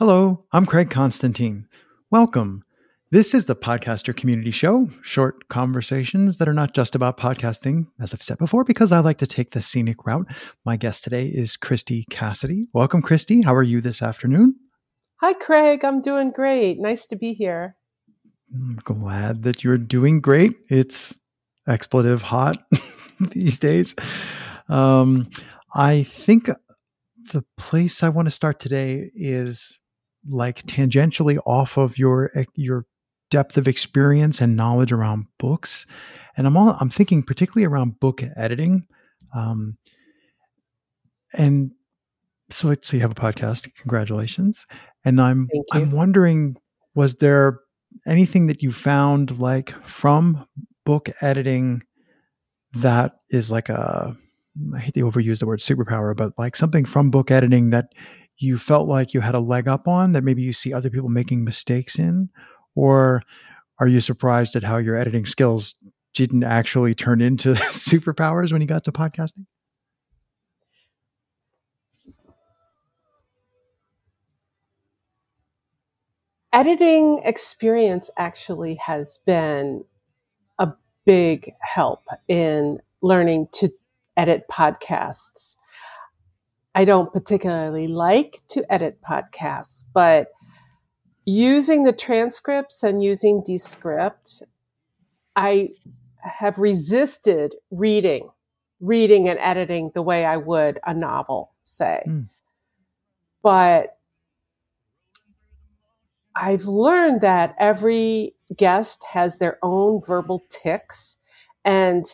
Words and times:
Hello, 0.00 0.46
I'm 0.50 0.64
Craig 0.64 0.88
Constantine. 0.88 1.68
Welcome. 2.10 2.64
This 3.10 3.34
is 3.34 3.44
the 3.44 3.54
Podcaster 3.54 4.16
Community 4.16 4.50
Show, 4.50 4.88
short 5.02 5.48
conversations 5.48 6.38
that 6.38 6.48
are 6.48 6.54
not 6.54 6.72
just 6.72 6.94
about 6.94 7.18
podcasting, 7.18 7.86
as 8.00 8.14
I've 8.14 8.22
said 8.22 8.38
before, 8.38 8.64
because 8.64 8.92
I 8.92 9.00
like 9.00 9.18
to 9.18 9.26
take 9.26 9.50
the 9.50 9.60
scenic 9.60 10.06
route. 10.06 10.26
My 10.64 10.78
guest 10.78 11.04
today 11.04 11.26
is 11.26 11.58
Christi 11.58 12.06
Cassidy. 12.08 12.66
Welcome, 12.72 13.02
Christi. 13.02 13.42
How 13.42 13.54
are 13.54 13.62
you 13.62 13.82
this 13.82 14.00
afternoon? 14.00 14.54
Hi, 15.20 15.34
Craig. 15.34 15.84
I'm 15.84 16.00
doing 16.00 16.30
great. 16.30 16.80
Nice 16.80 17.04
to 17.08 17.16
be 17.16 17.34
here. 17.34 17.76
I'm 18.54 18.80
glad 18.82 19.42
that 19.42 19.62
you're 19.62 19.76
doing 19.76 20.22
great. 20.22 20.54
It's 20.70 21.14
expletive 21.68 22.22
hot 22.22 22.56
these 23.20 23.58
days. 23.58 23.94
Um, 24.66 25.28
I 25.74 26.04
think 26.04 26.48
the 27.34 27.44
place 27.58 28.02
I 28.02 28.08
want 28.08 28.24
to 28.28 28.30
start 28.30 28.60
today 28.60 29.10
is 29.14 29.76
like 30.28 30.62
tangentially 30.64 31.38
off 31.46 31.76
of 31.76 31.98
your 31.98 32.30
your 32.54 32.86
depth 33.30 33.56
of 33.56 33.68
experience 33.68 34.40
and 34.40 34.56
knowledge 34.56 34.92
around 34.92 35.26
books, 35.38 35.86
and 36.36 36.46
I'm 36.46 36.56
all 36.56 36.76
I'm 36.80 36.90
thinking 36.90 37.22
particularly 37.22 37.66
around 37.66 38.00
book 38.00 38.22
editing, 38.36 38.86
um, 39.34 39.76
and 41.32 41.72
so 42.50 42.74
so 42.80 42.96
you 42.96 43.00
have 43.02 43.12
a 43.12 43.14
podcast. 43.14 43.72
Congratulations, 43.76 44.66
and 45.04 45.20
I'm 45.20 45.48
I'm 45.72 45.90
wondering 45.90 46.56
was 46.94 47.16
there 47.16 47.60
anything 48.06 48.46
that 48.46 48.62
you 48.62 48.72
found 48.72 49.38
like 49.38 49.74
from 49.86 50.46
book 50.84 51.10
editing 51.20 51.82
that 52.74 53.16
is 53.30 53.50
like 53.50 53.68
a 53.68 54.16
I 54.74 54.78
hate 54.78 54.94
to 54.94 55.00
overuse 55.00 55.38
the 55.38 55.46
word 55.46 55.60
superpower, 55.60 56.16
but 56.16 56.32
like 56.36 56.56
something 56.56 56.84
from 56.84 57.10
book 57.10 57.30
editing 57.30 57.70
that 57.70 57.92
you 58.40 58.58
felt 58.58 58.88
like 58.88 59.14
you 59.14 59.20
had 59.20 59.34
a 59.34 59.40
leg 59.40 59.68
up 59.68 59.86
on 59.86 60.12
that 60.12 60.24
maybe 60.24 60.42
you 60.42 60.52
see 60.52 60.72
other 60.72 60.90
people 60.90 61.08
making 61.08 61.44
mistakes 61.44 61.98
in? 61.98 62.30
Or 62.74 63.22
are 63.78 63.88
you 63.88 64.00
surprised 64.00 64.56
at 64.56 64.62
how 64.62 64.78
your 64.78 64.96
editing 64.96 65.26
skills 65.26 65.74
didn't 66.14 66.44
actually 66.44 66.94
turn 66.94 67.20
into 67.20 67.52
superpowers 67.54 68.52
when 68.52 68.60
you 68.60 68.66
got 68.66 68.84
to 68.84 68.92
podcasting? 68.92 69.46
Editing 76.52 77.20
experience 77.24 78.10
actually 78.18 78.74
has 78.74 79.18
been 79.24 79.84
a 80.58 80.68
big 81.06 81.52
help 81.60 82.02
in 82.26 82.80
learning 83.02 83.46
to 83.52 83.68
edit 84.16 84.44
podcasts. 84.50 85.56
I 86.74 86.84
don't 86.84 87.12
particularly 87.12 87.88
like 87.88 88.42
to 88.48 88.64
edit 88.72 89.00
podcasts, 89.02 89.84
but 89.92 90.28
using 91.24 91.84
the 91.84 91.92
transcripts 91.92 92.82
and 92.82 93.02
using 93.02 93.42
Descript, 93.42 94.42
I 95.36 95.70
have 96.22 96.58
resisted 96.58 97.54
reading, 97.70 98.30
reading 98.80 99.28
and 99.28 99.38
editing 99.38 99.90
the 99.94 100.02
way 100.02 100.24
I 100.24 100.36
would 100.36 100.78
a 100.86 100.94
novel, 100.94 101.52
say. 101.64 102.02
Mm. 102.06 102.28
But 103.42 103.96
I've 106.36 106.64
learned 106.64 107.20
that 107.22 107.54
every 107.58 108.34
guest 108.56 109.04
has 109.12 109.38
their 109.38 109.58
own 109.62 110.02
verbal 110.06 110.44
tics 110.48 111.18
and 111.64 112.04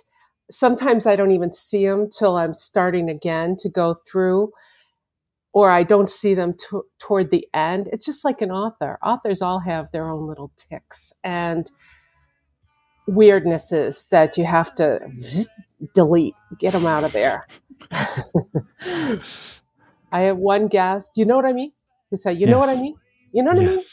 sometimes 0.51 1.07
I 1.07 1.17
don't 1.17 1.33
even 1.33 1.53
see 1.53 1.87
them 1.87 2.09
till 2.09 2.37
I'm 2.37 2.55
starting 2.55 3.09
again 3.09 3.57
to 3.59 3.69
go 3.69 3.95
through, 3.95 4.53
or 5.53 5.71
I 5.71 5.83
don't 5.83 6.09
see 6.09 6.35
them 6.35 6.55
t- 6.55 6.81
toward 6.99 7.31
the 7.31 7.47
end. 7.55 7.89
It's 7.93 8.05
just 8.05 8.25
like 8.25 8.41
an 8.43 8.51
author. 8.51 8.99
Authors 9.03 9.43
all 9.43 9.61
have 9.61 9.91
their 9.93 10.09
own 10.09 10.27
little 10.27 10.53
ticks 10.57 11.13
and 11.25 11.71
weirdnesses 13.09 14.09
that 14.11 14.37
you 14.37 14.45
have 14.45 14.75
to 14.77 15.01
delete, 15.95 16.35
get 16.59 16.73
them 16.73 16.87
out 16.87 17.05
of 17.05 17.13
there. 17.13 17.47
I 20.13 20.21
have 20.21 20.37
one 20.39 20.69
guest. 20.69 21.13
You 21.17 21.25
know 21.25 21.37
what 21.37 21.47
I 21.47 21.53
mean? 21.53 21.71
He 22.11 22.17
said, 22.17 22.33
"You 22.41 22.47
yes. 22.47 22.51
know 22.51 22.59
what 22.59 22.69
I 22.69 22.81
mean? 22.81 22.97
You 23.33 23.43
know 23.43 23.53
what 23.53 23.63
yes. 23.63 23.71
I 23.71 23.77
mean?" 23.77 23.85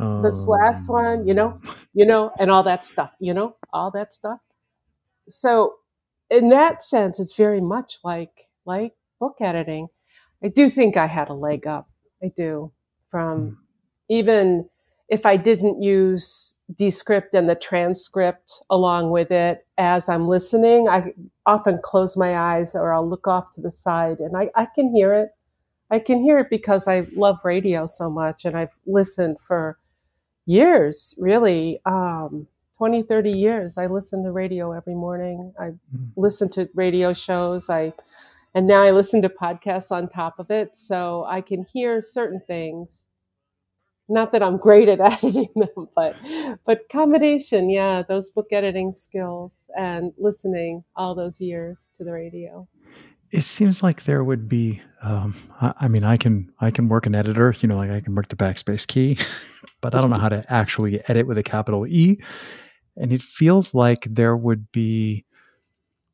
Um, 0.00 0.22
this 0.22 0.46
last 0.46 0.88
one, 0.88 1.26
you 1.26 1.34
know, 1.34 1.60
you 1.92 2.06
know, 2.06 2.30
and 2.38 2.50
all 2.50 2.62
that 2.62 2.84
stuff, 2.84 3.10
you 3.18 3.34
know, 3.34 3.56
all 3.72 3.90
that 3.90 4.12
stuff 4.12 4.38
so 5.28 5.74
in 6.30 6.50
that 6.50 6.82
sense, 6.82 7.18
it's 7.18 7.36
very 7.36 7.60
much 7.60 7.98
like 8.04 8.50
like 8.64 8.94
book 9.20 9.36
editing. 9.40 9.88
I 10.42 10.48
do 10.48 10.70
think 10.70 10.96
I 10.96 11.06
had 11.06 11.28
a 11.28 11.34
leg 11.34 11.66
up. 11.66 11.88
I 12.22 12.30
do 12.36 12.72
from 13.08 13.40
mm. 13.40 13.56
even 14.08 14.68
if 15.08 15.24
I 15.24 15.36
didn't 15.36 15.82
use 15.82 16.56
Descript 16.74 17.34
and 17.34 17.48
the 17.48 17.54
transcript 17.54 18.52
along 18.68 19.10
with 19.10 19.30
it 19.30 19.66
as 19.78 20.08
I'm 20.08 20.28
listening, 20.28 20.86
I 20.86 21.14
often 21.46 21.80
close 21.82 22.16
my 22.16 22.36
eyes 22.36 22.74
or 22.74 22.92
I'll 22.92 23.08
look 23.08 23.26
off 23.26 23.52
to 23.54 23.62
the 23.62 23.70
side 23.70 24.18
and 24.18 24.36
I, 24.36 24.50
I 24.54 24.66
can 24.66 24.94
hear 24.94 25.14
it. 25.14 25.30
I 25.90 25.98
can 25.98 26.22
hear 26.22 26.38
it 26.38 26.50
because 26.50 26.86
I 26.86 27.06
love 27.16 27.38
radio 27.42 27.86
so 27.86 28.10
much 28.10 28.44
and 28.44 28.54
I've 28.54 28.76
listened 28.86 29.40
for 29.40 29.78
years, 30.44 31.14
really. 31.18 31.80
Um, 31.86 32.46
20, 32.78 33.02
30 33.02 33.30
years. 33.32 33.76
I 33.76 33.86
listen 33.86 34.22
to 34.22 34.30
radio 34.30 34.72
every 34.72 34.94
morning. 34.94 35.52
I 35.58 35.64
mm-hmm. 35.64 36.04
listen 36.16 36.48
to 36.50 36.70
radio 36.74 37.12
shows. 37.12 37.68
I 37.68 37.92
and 38.54 38.66
now 38.66 38.82
I 38.82 38.92
listen 38.92 39.20
to 39.22 39.28
podcasts 39.28 39.90
on 39.90 40.08
top 40.08 40.38
of 40.38 40.50
it, 40.50 40.74
so 40.74 41.24
I 41.28 41.42
can 41.42 41.66
hear 41.72 42.00
certain 42.00 42.40
things. 42.46 43.08
Not 44.08 44.32
that 44.32 44.42
I'm 44.42 44.56
great 44.56 44.88
at 44.88 45.00
editing 45.24 45.48
them, 45.56 45.88
but 45.94 46.16
but 46.64 46.88
combination, 46.88 47.68
yeah, 47.68 48.02
those 48.02 48.30
book 48.30 48.46
editing 48.52 48.92
skills 48.92 49.70
and 49.76 50.12
listening 50.16 50.84
all 50.96 51.14
those 51.14 51.40
years 51.40 51.90
to 51.96 52.04
the 52.04 52.12
radio. 52.12 52.66
It 53.30 53.42
seems 53.42 53.82
like 53.82 54.04
there 54.04 54.24
would 54.24 54.48
be. 54.48 54.80
Um, 55.02 55.36
I, 55.60 55.74
I 55.82 55.88
mean, 55.88 56.02
I 56.02 56.16
can 56.16 56.50
I 56.60 56.70
can 56.70 56.88
work 56.88 57.06
an 57.06 57.14
editor. 57.14 57.54
You 57.60 57.68
know, 57.68 57.76
like 57.76 57.90
I 57.90 58.00
can 58.00 58.14
work 58.14 58.28
the 58.28 58.36
backspace 58.36 58.86
key, 58.86 59.18
but 59.80 59.94
I 59.94 60.00
don't 60.00 60.10
know 60.10 60.18
how 60.18 60.30
to 60.30 60.44
actually 60.48 61.00
edit 61.08 61.26
with 61.26 61.38
a 61.38 61.42
capital 61.42 61.86
E 61.86 62.20
and 63.00 63.12
it 63.12 63.22
feels 63.22 63.74
like 63.74 64.06
there 64.10 64.36
would 64.36 64.70
be, 64.72 65.24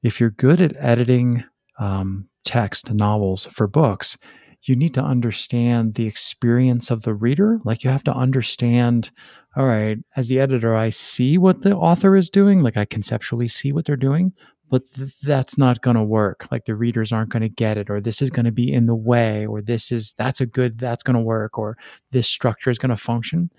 if 0.02 0.20
you're 0.20 0.30
good 0.30 0.60
at 0.60 0.76
editing 0.76 1.44
um, 1.78 2.28
text 2.44 2.92
novels 2.92 3.46
for 3.46 3.66
books, 3.66 4.18
you 4.62 4.76
need 4.76 4.94
to 4.94 5.02
understand 5.02 5.94
the 5.94 6.06
experience 6.06 6.90
of 6.90 7.02
the 7.02 7.14
reader. 7.14 7.60
Like 7.64 7.84
you 7.84 7.90
have 7.90 8.04
to 8.04 8.14
understand, 8.14 9.10
all 9.56 9.66
right, 9.66 9.98
as 10.16 10.28
the 10.28 10.40
editor, 10.40 10.74
I 10.74 10.90
see 10.90 11.36
what 11.36 11.62
the 11.62 11.76
author 11.76 12.16
is 12.16 12.30
doing, 12.30 12.62
like 12.62 12.76
I 12.76 12.84
conceptually 12.86 13.48
see 13.48 13.72
what 13.72 13.84
they're 13.84 13.96
doing, 13.96 14.32
but 14.70 14.82
th- 14.94 15.10
that's 15.22 15.58
not 15.58 15.82
going 15.82 15.96
to 15.96 16.02
work. 16.02 16.46
Like 16.50 16.64
the 16.64 16.74
readers 16.74 17.12
aren't 17.12 17.28
going 17.28 17.42
to 17.42 17.48
get 17.50 17.76
it, 17.76 17.90
or 17.90 18.00
this 18.00 18.22
is 18.22 18.30
going 18.30 18.46
to 18.46 18.52
be 18.52 18.72
in 18.72 18.86
the 18.86 18.94
way, 18.94 19.44
or 19.44 19.60
this 19.60 19.92
is, 19.92 20.14
that's 20.16 20.40
a 20.40 20.46
good, 20.46 20.78
that's 20.78 21.02
going 21.02 21.16
to 21.16 21.22
work, 21.22 21.58
or 21.58 21.76
this 22.10 22.26
structure 22.26 22.70
is 22.70 22.78
going 22.78 22.90
to 22.90 22.96
function. 22.96 23.50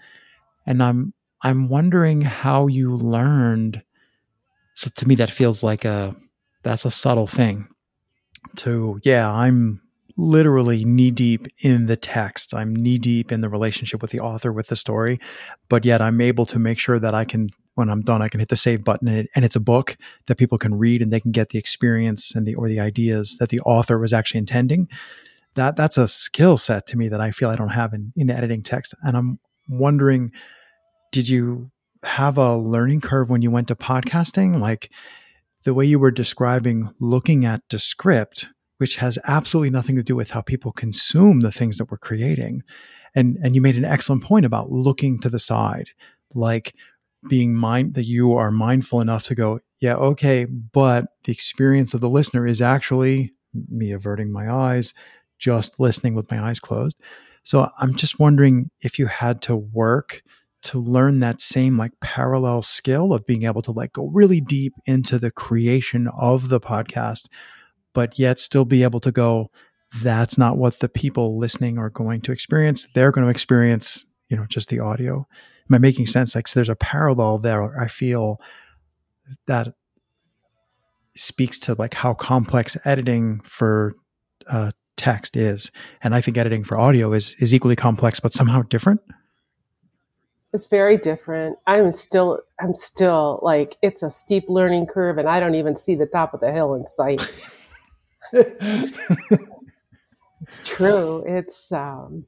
And 0.65 0.81
I'm 0.81 1.13
I'm 1.45 1.69
wondering 1.69 2.21
how 2.21 2.65
you 2.65 2.95
learned. 2.95 3.83
So 4.73 4.89
to 4.95 5.07
me, 5.07 5.13
that 5.15 5.29
feels 5.29 5.61
like 5.61 5.85
a 5.85 6.15
that's 6.63 6.85
a 6.85 6.91
subtle 6.91 7.27
thing. 7.27 7.67
To 8.57 8.99
yeah, 9.03 9.31
I'm 9.31 9.79
literally 10.17 10.85
knee 10.85 11.11
deep 11.11 11.47
in 11.59 11.85
the 11.85 11.97
text. 11.97 12.55
I'm 12.55 12.75
knee 12.75 12.97
deep 12.97 13.31
in 13.31 13.41
the 13.41 13.49
relationship 13.49 14.01
with 14.01 14.09
the 14.09 14.21
author, 14.21 14.51
with 14.51 14.67
the 14.67 14.75
story, 14.75 15.19
but 15.69 15.85
yet 15.85 16.01
I'm 16.01 16.19
able 16.19 16.47
to 16.47 16.57
make 16.57 16.79
sure 16.79 16.97
that 16.97 17.13
I 17.13 17.25
can, 17.25 17.51
when 17.75 17.89
I'm 17.91 18.01
done, 18.01 18.23
I 18.23 18.29
can 18.29 18.39
hit 18.39 18.49
the 18.49 18.57
save 18.57 18.83
button 18.83 19.07
and, 19.07 19.17
it, 19.19 19.29
and 19.35 19.45
it's 19.45 19.55
a 19.55 19.59
book 19.59 19.97
that 20.25 20.37
people 20.37 20.57
can 20.57 20.73
read 20.73 21.03
and 21.03 21.13
they 21.13 21.19
can 21.19 21.31
get 21.31 21.49
the 21.49 21.59
experience 21.59 22.33
and 22.33 22.47
the 22.47 22.55
or 22.55 22.67
the 22.67 22.79
ideas 22.79 23.37
that 23.39 23.49
the 23.49 23.59
author 23.61 23.99
was 23.99 24.13
actually 24.13 24.39
intending. 24.39 24.89
That 25.53 25.75
that's 25.75 25.99
a 25.99 26.07
skill 26.07 26.57
set 26.57 26.87
to 26.87 26.97
me 26.97 27.07
that 27.09 27.21
I 27.21 27.29
feel 27.29 27.51
I 27.51 27.55
don't 27.55 27.69
have 27.69 27.93
in, 27.93 28.13
in 28.15 28.31
editing 28.31 28.63
text, 28.63 28.95
and 29.03 29.15
I'm 29.15 29.39
wondering 29.69 30.31
did 31.15 31.29
you 31.29 31.71
have 32.03 32.37
a 32.37 32.57
learning 32.57 32.99
curve 32.99 33.29
when 33.29 33.41
you 33.41 33.49
went 33.49 33.69
to 33.69 33.75
podcasting? 33.75 34.59
Like 34.59 34.91
the 35.63 35.73
way 35.73 35.85
you 35.85 35.97
were 35.97 36.11
describing 36.11 36.93
looking 36.99 37.45
at 37.45 37.65
Descript, 37.69 38.49
which 38.79 38.97
has 38.97 39.17
absolutely 39.23 39.69
nothing 39.69 39.95
to 39.95 40.03
do 40.03 40.13
with 40.13 40.31
how 40.31 40.41
people 40.41 40.73
consume 40.73 41.39
the 41.39 41.53
things 41.53 41.77
that 41.77 41.89
we're 41.89 41.99
creating. 41.99 42.63
And 43.15 43.37
and 43.41 43.55
you 43.55 43.61
made 43.61 43.77
an 43.77 43.85
excellent 43.85 44.25
point 44.25 44.45
about 44.45 44.73
looking 44.73 45.17
to 45.21 45.29
the 45.29 45.39
side, 45.39 45.87
like 46.33 46.75
being 47.29 47.55
mind 47.55 47.93
that 47.93 48.03
you 48.03 48.33
are 48.33 48.51
mindful 48.51 48.99
enough 48.99 49.23
to 49.23 49.35
go, 49.35 49.61
yeah, 49.81 49.95
okay, 49.95 50.43
but 50.43 51.05
the 51.23 51.31
experience 51.31 51.93
of 51.93 52.01
the 52.01 52.09
listener 52.09 52.45
is 52.45 52.61
actually 52.61 53.31
me 53.69 53.93
averting 53.93 54.33
my 54.33 54.53
eyes, 54.53 54.93
just 55.39 55.79
listening 55.79 56.13
with 56.13 56.29
my 56.29 56.43
eyes 56.43 56.59
closed. 56.59 56.99
So 57.43 57.69
I'm 57.79 57.95
just 57.95 58.19
wondering 58.19 58.69
if 58.81 58.99
you 58.99 59.05
had 59.05 59.41
to 59.43 59.55
work 59.55 60.21
to 60.65 60.79
learn 60.79 61.19
that 61.19 61.41
same 61.41 61.77
like 61.77 61.91
parallel 62.01 62.61
skill 62.61 63.13
of 63.13 63.25
being 63.25 63.43
able 63.43 63.61
to 63.61 63.71
like 63.71 63.93
go 63.93 64.07
really 64.07 64.41
deep 64.41 64.73
into 64.85 65.19
the 65.19 65.31
creation 65.31 66.07
of 66.19 66.49
the 66.49 66.59
podcast, 66.59 67.27
but 67.93 68.17
yet 68.17 68.39
still 68.39 68.65
be 68.65 68.81
able 68.81 68.99
to 68.99 69.11
go, 69.11 69.51
that's 70.01 70.37
not 70.37 70.57
what 70.57 70.79
the 70.79 70.89
people 70.89 71.37
listening 71.37 71.77
are 71.77 71.91
going 71.91 72.19
to 72.21 72.31
experience. 72.31 72.87
They're 72.95 73.11
going 73.11 73.25
to 73.25 73.31
experience, 73.31 74.05
you 74.27 74.35
know, 74.35 74.45
just 74.47 74.69
the 74.69 74.79
audio. 74.79 75.27
Am 75.69 75.75
I 75.75 75.77
making 75.77 76.07
sense? 76.07 76.35
Like, 76.35 76.47
so 76.47 76.59
there's 76.59 76.69
a 76.69 76.75
parallel 76.75 77.37
there. 77.37 77.79
I 77.79 77.87
feel 77.87 78.41
that 79.47 79.73
speaks 81.15 81.57
to 81.59 81.75
like 81.75 81.93
how 81.93 82.13
complex 82.13 82.75
editing 82.85 83.39
for 83.43 83.95
uh, 84.47 84.71
text 84.97 85.37
is, 85.37 85.71
and 86.01 86.15
I 86.15 86.21
think 86.21 86.37
editing 86.37 86.63
for 86.63 86.77
audio 86.77 87.13
is 87.13 87.35
is 87.39 87.53
equally 87.53 87.75
complex, 87.75 88.19
but 88.19 88.33
somehow 88.33 88.63
different. 88.63 89.01
It's 90.55 90.67
very 90.67 90.97
different. 90.97 91.57
I'm 91.67 91.91
still, 91.91 92.39
I'm 92.61 92.75
still 92.75 93.41
like, 93.43 93.75
it's 93.81 94.01
a 94.01 94.09
steep 94.09 94.45
learning 94.47 94.85
curve, 94.87 95.17
and 95.17 95.27
I 95.27 95.41
don't 95.41 95.55
even 95.55 95.75
see 95.75 95.95
the 95.95 96.05
top 96.05 96.33
of 96.33 96.39
the 96.39 96.49
hill 96.49 96.75
in 96.75 96.87
sight. 96.87 97.29
it's 98.31 98.93
true. 100.63 101.25
It's 101.27 101.73
um, 101.73 102.25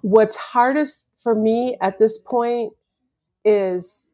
what's 0.00 0.34
hardest 0.34 1.06
for 1.22 1.36
me 1.36 1.76
at 1.80 2.00
this 2.00 2.18
point 2.18 2.72
is 3.44 4.10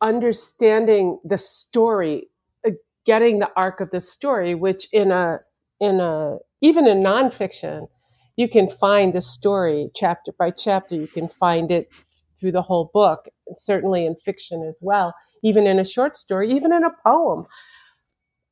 understanding 0.00 1.20
the 1.22 1.36
story, 1.36 2.30
uh, 2.66 2.70
getting 3.04 3.40
the 3.40 3.50
arc 3.56 3.82
of 3.82 3.90
the 3.90 4.00
story, 4.00 4.54
which 4.54 4.88
in 4.90 5.10
a 5.10 5.36
in 5.80 6.00
a 6.00 6.38
even 6.62 6.86
in 6.86 7.02
nonfiction, 7.02 7.88
you 8.36 8.48
can 8.48 8.68
find 8.68 9.12
the 9.12 9.22
story 9.22 9.90
chapter 9.94 10.32
by 10.38 10.50
chapter. 10.50 10.94
You 10.94 11.08
can 11.08 11.28
find 11.28 11.70
it 11.70 11.90
through 12.38 12.52
the 12.52 12.62
whole 12.62 12.90
book, 12.92 13.28
certainly 13.54 14.04
in 14.04 14.14
fiction 14.14 14.62
as 14.62 14.78
well, 14.82 15.14
even 15.42 15.66
in 15.66 15.78
a 15.78 15.84
short 15.84 16.16
story, 16.16 16.50
even 16.50 16.72
in 16.72 16.84
a 16.84 16.90
poem. 17.04 17.46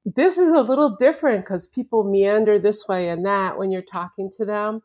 This 0.06 0.38
is 0.38 0.52
a 0.52 0.62
little 0.62 0.96
different 0.96 1.44
because 1.44 1.66
people 1.66 2.04
meander 2.04 2.58
this 2.58 2.88
way 2.88 3.08
and 3.08 3.24
that 3.26 3.58
when 3.58 3.70
you're 3.70 3.82
talking 3.82 4.30
to 4.36 4.44
them. 4.44 4.82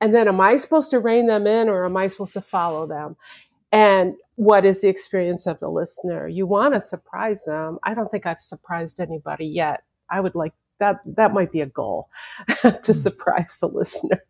And 0.00 0.14
then 0.14 0.28
am 0.28 0.40
I 0.40 0.56
supposed 0.56 0.90
to 0.90 1.00
rein 1.00 1.26
them 1.26 1.46
in 1.46 1.68
or 1.68 1.84
am 1.84 1.96
I 1.96 2.08
supposed 2.08 2.34
to 2.34 2.40
follow 2.40 2.86
them? 2.86 3.16
And 3.72 4.14
what 4.36 4.64
is 4.64 4.82
the 4.82 4.88
experience 4.88 5.46
of 5.46 5.58
the 5.58 5.68
listener? 5.68 6.28
You 6.28 6.46
want 6.46 6.74
to 6.74 6.80
surprise 6.80 7.44
them. 7.44 7.78
I 7.82 7.94
don't 7.94 8.10
think 8.10 8.26
I've 8.26 8.40
surprised 8.40 9.00
anybody 9.00 9.46
yet. 9.46 9.84
I 10.10 10.20
would 10.20 10.34
like 10.34 10.52
that 10.80 11.00
that 11.04 11.32
might 11.32 11.52
be 11.52 11.60
a 11.60 11.66
goal 11.66 12.08
to 12.60 12.70
hmm. 12.70 12.92
surprise 12.92 13.58
the 13.60 13.68
listener. 13.68 14.22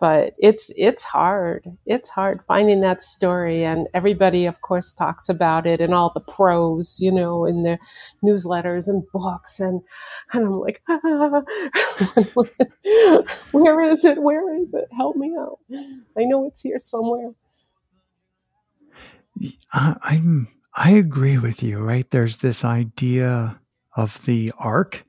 But 0.00 0.34
it's 0.38 0.70
it's 0.76 1.04
hard. 1.04 1.64
It's 1.86 2.10
hard 2.10 2.42
finding 2.46 2.80
that 2.80 3.00
story 3.00 3.64
and 3.64 3.86
everybody 3.94 4.44
of 4.44 4.60
course 4.60 4.92
talks 4.92 5.28
about 5.28 5.66
it 5.66 5.80
and 5.80 5.94
all 5.94 6.10
the 6.12 6.20
pros 6.20 6.98
you 7.00 7.12
know 7.12 7.46
in 7.46 7.62
their 7.62 7.78
newsletters 8.22 8.88
and 8.88 9.04
books 9.12 9.60
and 9.60 9.80
and 10.32 10.44
i'm 10.44 10.60
like 10.60 10.82
ah, 10.88 11.00
where 13.52 13.82
is 13.82 14.04
it? 14.04 14.20
Where 14.20 14.60
is 14.60 14.74
it? 14.74 14.88
Help 14.94 15.16
me 15.16 15.34
out. 15.38 15.58
I 16.18 16.24
know 16.24 16.44
it's 16.46 16.60
here 16.60 16.78
somewhere. 16.78 17.30
I'm 19.72 20.48
i 20.74 20.90
agree 20.90 21.38
with 21.38 21.62
you 21.62 21.78
right? 21.78 22.10
There's 22.10 22.38
this 22.38 22.64
idea 22.64 23.58
of 23.96 24.20
the 24.26 24.52
arc 24.58 25.04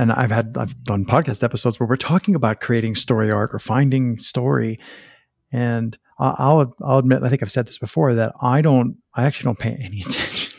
and 0.00 0.10
I've 0.12 0.30
had 0.30 0.56
I've 0.56 0.82
done 0.82 1.04
podcast 1.04 1.42
episodes 1.42 1.78
where 1.78 1.86
we're 1.86 1.96
talking 1.96 2.34
about 2.34 2.60
creating 2.60 2.94
story 2.94 3.30
arc 3.30 3.54
or 3.54 3.58
finding 3.58 4.18
story, 4.18 4.80
and 5.52 5.96
I'll 6.18 6.74
I'll 6.82 6.98
admit 6.98 7.22
I 7.22 7.28
think 7.28 7.42
I've 7.42 7.52
said 7.52 7.66
this 7.66 7.76
before 7.76 8.14
that 8.14 8.32
I 8.40 8.62
don't 8.62 8.96
I 9.12 9.24
actually 9.24 9.44
don't 9.44 9.58
pay 9.58 9.78
any 9.78 10.00
attention. 10.06 10.54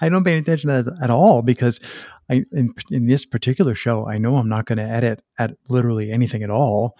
I 0.00 0.08
don't 0.08 0.24
pay 0.24 0.32
any 0.32 0.40
attention 0.40 0.70
at, 0.70 0.86
at 1.00 1.10
all 1.10 1.42
because 1.42 1.78
I 2.28 2.44
in 2.52 2.74
in 2.90 3.06
this 3.06 3.24
particular 3.24 3.76
show 3.76 4.08
I 4.08 4.18
know 4.18 4.36
I'm 4.36 4.48
not 4.48 4.66
going 4.66 4.78
to 4.78 4.84
edit 4.84 5.22
at 5.38 5.56
literally 5.68 6.10
anything 6.10 6.42
at 6.42 6.50
all, 6.50 6.98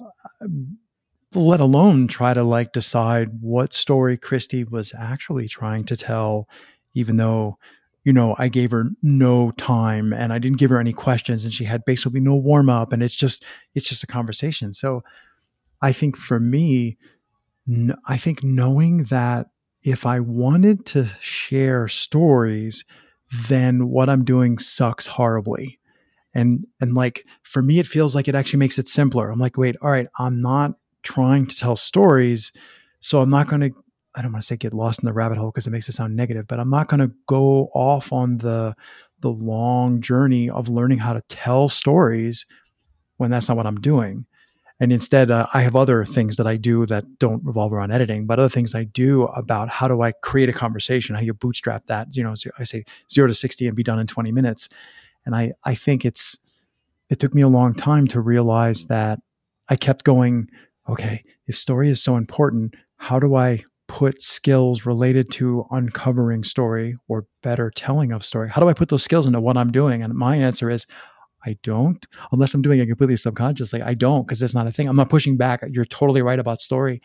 uh, 0.00 0.46
let 1.34 1.58
alone 1.58 2.06
try 2.06 2.34
to 2.34 2.44
like 2.44 2.72
decide 2.72 3.40
what 3.40 3.72
story 3.72 4.16
Christi 4.16 4.62
was 4.62 4.94
actually 4.96 5.48
trying 5.48 5.84
to 5.86 5.96
tell, 5.96 6.48
even 6.94 7.16
though 7.16 7.58
you 8.04 8.12
know, 8.12 8.34
I 8.38 8.48
gave 8.48 8.70
her 8.70 8.90
no 9.02 9.50
time 9.52 10.12
and 10.12 10.32
I 10.32 10.38
didn't 10.38 10.58
give 10.58 10.70
her 10.70 10.80
any 10.80 10.92
questions 10.92 11.44
and 11.44 11.52
she 11.52 11.64
had 11.64 11.84
basically 11.84 12.20
no 12.20 12.34
warm 12.34 12.70
up 12.70 12.92
and 12.92 13.02
it's 13.02 13.14
just 13.14 13.44
it's 13.74 13.88
just 13.88 14.02
a 14.02 14.06
conversation. 14.06 14.72
So 14.72 15.02
I 15.82 15.92
think 15.92 16.16
for 16.16 16.40
me 16.40 16.96
I 18.06 18.16
think 18.16 18.42
knowing 18.42 19.04
that 19.04 19.48
if 19.82 20.06
I 20.06 20.20
wanted 20.20 20.86
to 20.86 21.04
share 21.20 21.88
stories 21.88 22.84
then 23.48 23.88
what 23.88 24.08
I'm 24.08 24.24
doing 24.24 24.58
sucks 24.58 25.06
horribly. 25.06 25.78
And 26.34 26.64
and 26.80 26.94
like 26.94 27.26
for 27.42 27.62
me 27.62 27.78
it 27.78 27.86
feels 27.86 28.14
like 28.14 28.28
it 28.28 28.34
actually 28.34 28.60
makes 28.60 28.78
it 28.78 28.88
simpler. 28.88 29.30
I'm 29.30 29.38
like, 29.38 29.58
wait, 29.58 29.76
all 29.82 29.90
right, 29.90 30.08
I'm 30.18 30.40
not 30.40 30.72
trying 31.02 31.46
to 31.46 31.56
tell 31.56 31.76
stories, 31.76 32.52
so 33.00 33.20
I'm 33.20 33.30
not 33.30 33.48
going 33.48 33.62
to 33.62 33.72
I 34.18 34.22
don't 34.22 34.32
want 34.32 34.42
to 34.42 34.46
say 34.46 34.56
get 34.56 34.74
lost 34.74 35.00
in 35.00 35.06
the 35.06 35.12
rabbit 35.12 35.38
hole 35.38 35.50
because 35.50 35.68
it 35.68 35.70
makes 35.70 35.88
it 35.88 35.92
sound 35.92 36.16
negative, 36.16 36.48
but 36.48 36.58
I'm 36.58 36.70
not 36.70 36.88
going 36.88 37.00
to 37.00 37.14
go 37.26 37.70
off 37.72 38.12
on 38.12 38.38
the 38.38 38.74
the 39.20 39.30
long 39.30 40.00
journey 40.00 40.50
of 40.50 40.68
learning 40.68 40.98
how 40.98 41.12
to 41.12 41.22
tell 41.28 41.68
stories 41.68 42.46
when 43.16 43.30
that's 43.30 43.48
not 43.48 43.56
what 43.56 43.66
I'm 43.66 43.80
doing. 43.80 44.26
And 44.80 44.92
instead, 44.92 45.30
uh, 45.30 45.46
I 45.54 45.62
have 45.62 45.74
other 45.74 46.04
things 46.04 46.36
that 46.36 46.46
I 46.46 46.56
do 46.56 46.86
that 46.86 47.18
don't 47.18 47.44
revolve 47.44 47.72
around 47.72 47.90
editing, 47.90 48.26
but 48.26 48.38
other 48.38 48.48
things 48.48 48.76
I 48.76 48.84
do 48.84 49.24
about 49.24 49.68
how 49.68 49.88
do 49.88 50.02
I 50.02 50.12
create 50.12 50.48
a 50.48 50.52
conversation, 50.52 51.16
how 51.16 51.20
you 51.20 51.34
bootstrap 51.34 51.86
that. 51.86 52.16
You 52.16 52.22
know, 52.22 52.34
I 52.58 52.64
say 52.64 52.84
zero 53.10 53.28
to 53.28 53.34
sixty 53.34 53.66
and 53.66 53.76
be 53.76 53.82
done 53.82 53.98
in 53.98 54.06
twenty 54.06 54.32
minutes. 54.32 54.68
And 55.26 55.34
I 55.34 55.52
I 55.64 55.74
think 55.74 56.04
it's 56.04 56.36
it 57.08 57.18
took 57.18 57.34
me 57.34 57.42
a 57.42 57.48
long 57.48 57.74
time 57.74 58.06
to 58.08 58.20
realize 58.20 58.86
that 58.86 59.20
I 59.68 59.76
kept 59.76 60.04
going. 60.04 60.48
Okay, 60.88 61.22
if 61.46 61.56
story 61.56 61.88
is 61.88 62.02
so 62.02 62.16
important, 62.16 62.74
how 62.96 63.18
do 63.20 63.34
I 63.34 63.64
put 63.88 64.22
skills 64.22 64.86
related 64.86 65.30
to 65.32 65.66
uncovering 65.70 66.44
story 66.44 66.96
or 67.08 67.26
better 67.42 67.70
telling 67.74 68.12
of 68.12 68.24
story? 68.24 68.48
How 68.48 68.60
do 68.60 68.68
I 68.68 68.74
put 68.74 68.90
those 68.90 69.02
skills 69.02 69.26
into 69.26 69.40
what 69.40 69.56
I'm 69.56 69.72
doing? 69.72 70.02
And 70.02 70.14
my 70.14 70.36
answer 70.36 70.70
is 70.70 70.86
I 71.44 71.56
don't, 71.62 72.04
unless 72.32 72.54
I'm 72.54 72.62
doing 72.62 72.80
it 72.80 72.86
completely 72.86 73.16
subconsciously. 73.16 73.82
I 73.82 73.94
don't 73.94 74.26
because 74.26 74.42
it's 74.42 74.54
not 74.54 74.66
a 74.66 74.72
thing. 74.72 74.86
I'm 74.86 74.96
not 74.96 75.10
pushing 75.10 75.36
back. 75.36 75.62
You're 75.70 75.84
totally 75.84 76.22
right 76.22 76.38
about 76.38 76.60
story, 76.60 77.00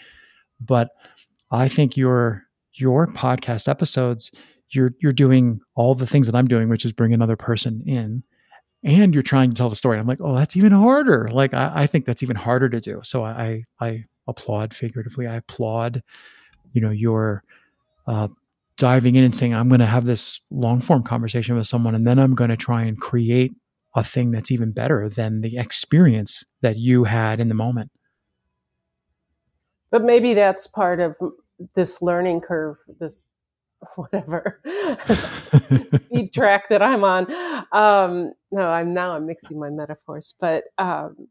but 0.60 0.90
I 1.52 1.68
think 1.68 1.96
your 1.96 2.44
your 2.74 3.08
podcast 3.08 3.68
episodes, 3.68 4.32
you're 4.70 4.94
you're 5.00 5.14
doing 5.14 5.62
all 5.76 5.96
the 5.96 6.08
things 6.08 6.28
that 6.28 6.36
I'm 6.36 6.48
doing, 6.48 6.68
which 6.68 6.86
is 6.86 6.92
bring 6.92 7.14
another 7.14 7.36
person 7.36 7.84
in, 7.86 8.24
and 8.84 9.14
you're 9.14 9.24
trying 9.24 9.52
to 9.52 9.56
tell 9.56 9.70
the 9.70 9.76
story. 9.76 10.00
I'm 10.00 10.08
like, 10.08 10.22
oh, 10.22 10.36
that's 10.36 10.58
even 10.58 10.72
harder. 10.72 11.30
Like 11.32 11.54
I, 11.54 11.84
I 11.84 11.88
think 11.88 12.06
that's 12.06 12.24
even 12.24 12.36
harder 12.36 12.70
to 12.70 12.80
do. 12.80 13.02
So 13.04 13.24
I 13.24 13.64
I 13.80 14.06
applaud 14.28 14.74
figuratively. 14.74 15.28
I 15.28 15.36
applaud 15.36 16.02
you 16.74 16.82
know 16.82 16.92
you're 16.92 17.44
uh, 18.08 18.28
diving 18.78 19.16
in 19.16 19.24
and 19.24 19.36
saying 19.36 19.54
i'm 19.54 19.70
going 19.70 19.80
to 19.80 19.86
have 19.86 20.06
this 20.06 20.42
long 20.52 20.82
form 20.82 21.04
conversation 21.04 21.56
with 21.56 21.68
someone 21.68 21.96
and 21.96 22.06
then 22.06 22.20
i'm 22.20 22.36
going 22.36 22.50
to 22.50 22.58
try 22.58 22.84
and 22.84 23.00
create 23.00 23.54
a 23.96 24.04
thing 24.04 24.32
that's 24.32 24.52
even 24.52 24.72
better 24.72 25.10
than 25.10 25.42
the 25.42 25.58
experience 25.58 26.44
that 26.62 26.78
you 26.78 27.04
had 27.04 27.40
in 27.40 27.50
the 27.50 27.56
moment. 27.56 27.92
But 29.92 30.04
maybe 30.04 30.34
that's 30.34 30.66
part 30.68 31.00
of 31.00 31.16
this 31.76 32.02
learning 32.02 32.42
curve 32.42 32.78
this 33.00 33.30
whatever 33.96 34.60
speed 35.96 36.34
track 36.34 36.70
that 36.70 36.82
i'm 36.82 37.04
on. 37.04 37.28
Um 37.72 38.34
no 38.52 38.70
i'm 38.70 38.94
now 38.94 39.12
i'm 39.12 39.28
mixing 39.28 39.60
my 39.60 39.70
metaphors 39.70 40.34
but 40.40 40.64
um 40.78 41.28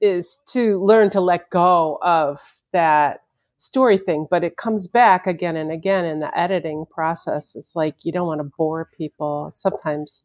is 0.00 0.40
to 0.48 0.82
learn 0.82 1.10
to 1.10 1.20
let 1.20 1.50
go 1.50 1.98
of 2.02 2.40
that 2.72 3.20
story 3.58 3.98
thing, 3.98 4.26
but 4.30 4.44
it 4.44 4.56
comes 4.56 4.86
back 4.86 5.26
again 5.26 5.56
and 5.56 5.70
again 5.70 6.04
in 6.04 6.20
the 6.20 6.36
editing 6.38 6.86
process. 6.90 7.54
It's 7.54 7.76
like 7.76 7.96
you 8.04 8.12
don't 8.12 8.26
want 8.26 8.40
to 8.40 8.50
bore 8.56 8.88
people. 8.96 9.50
Sometimes 9.54 10.24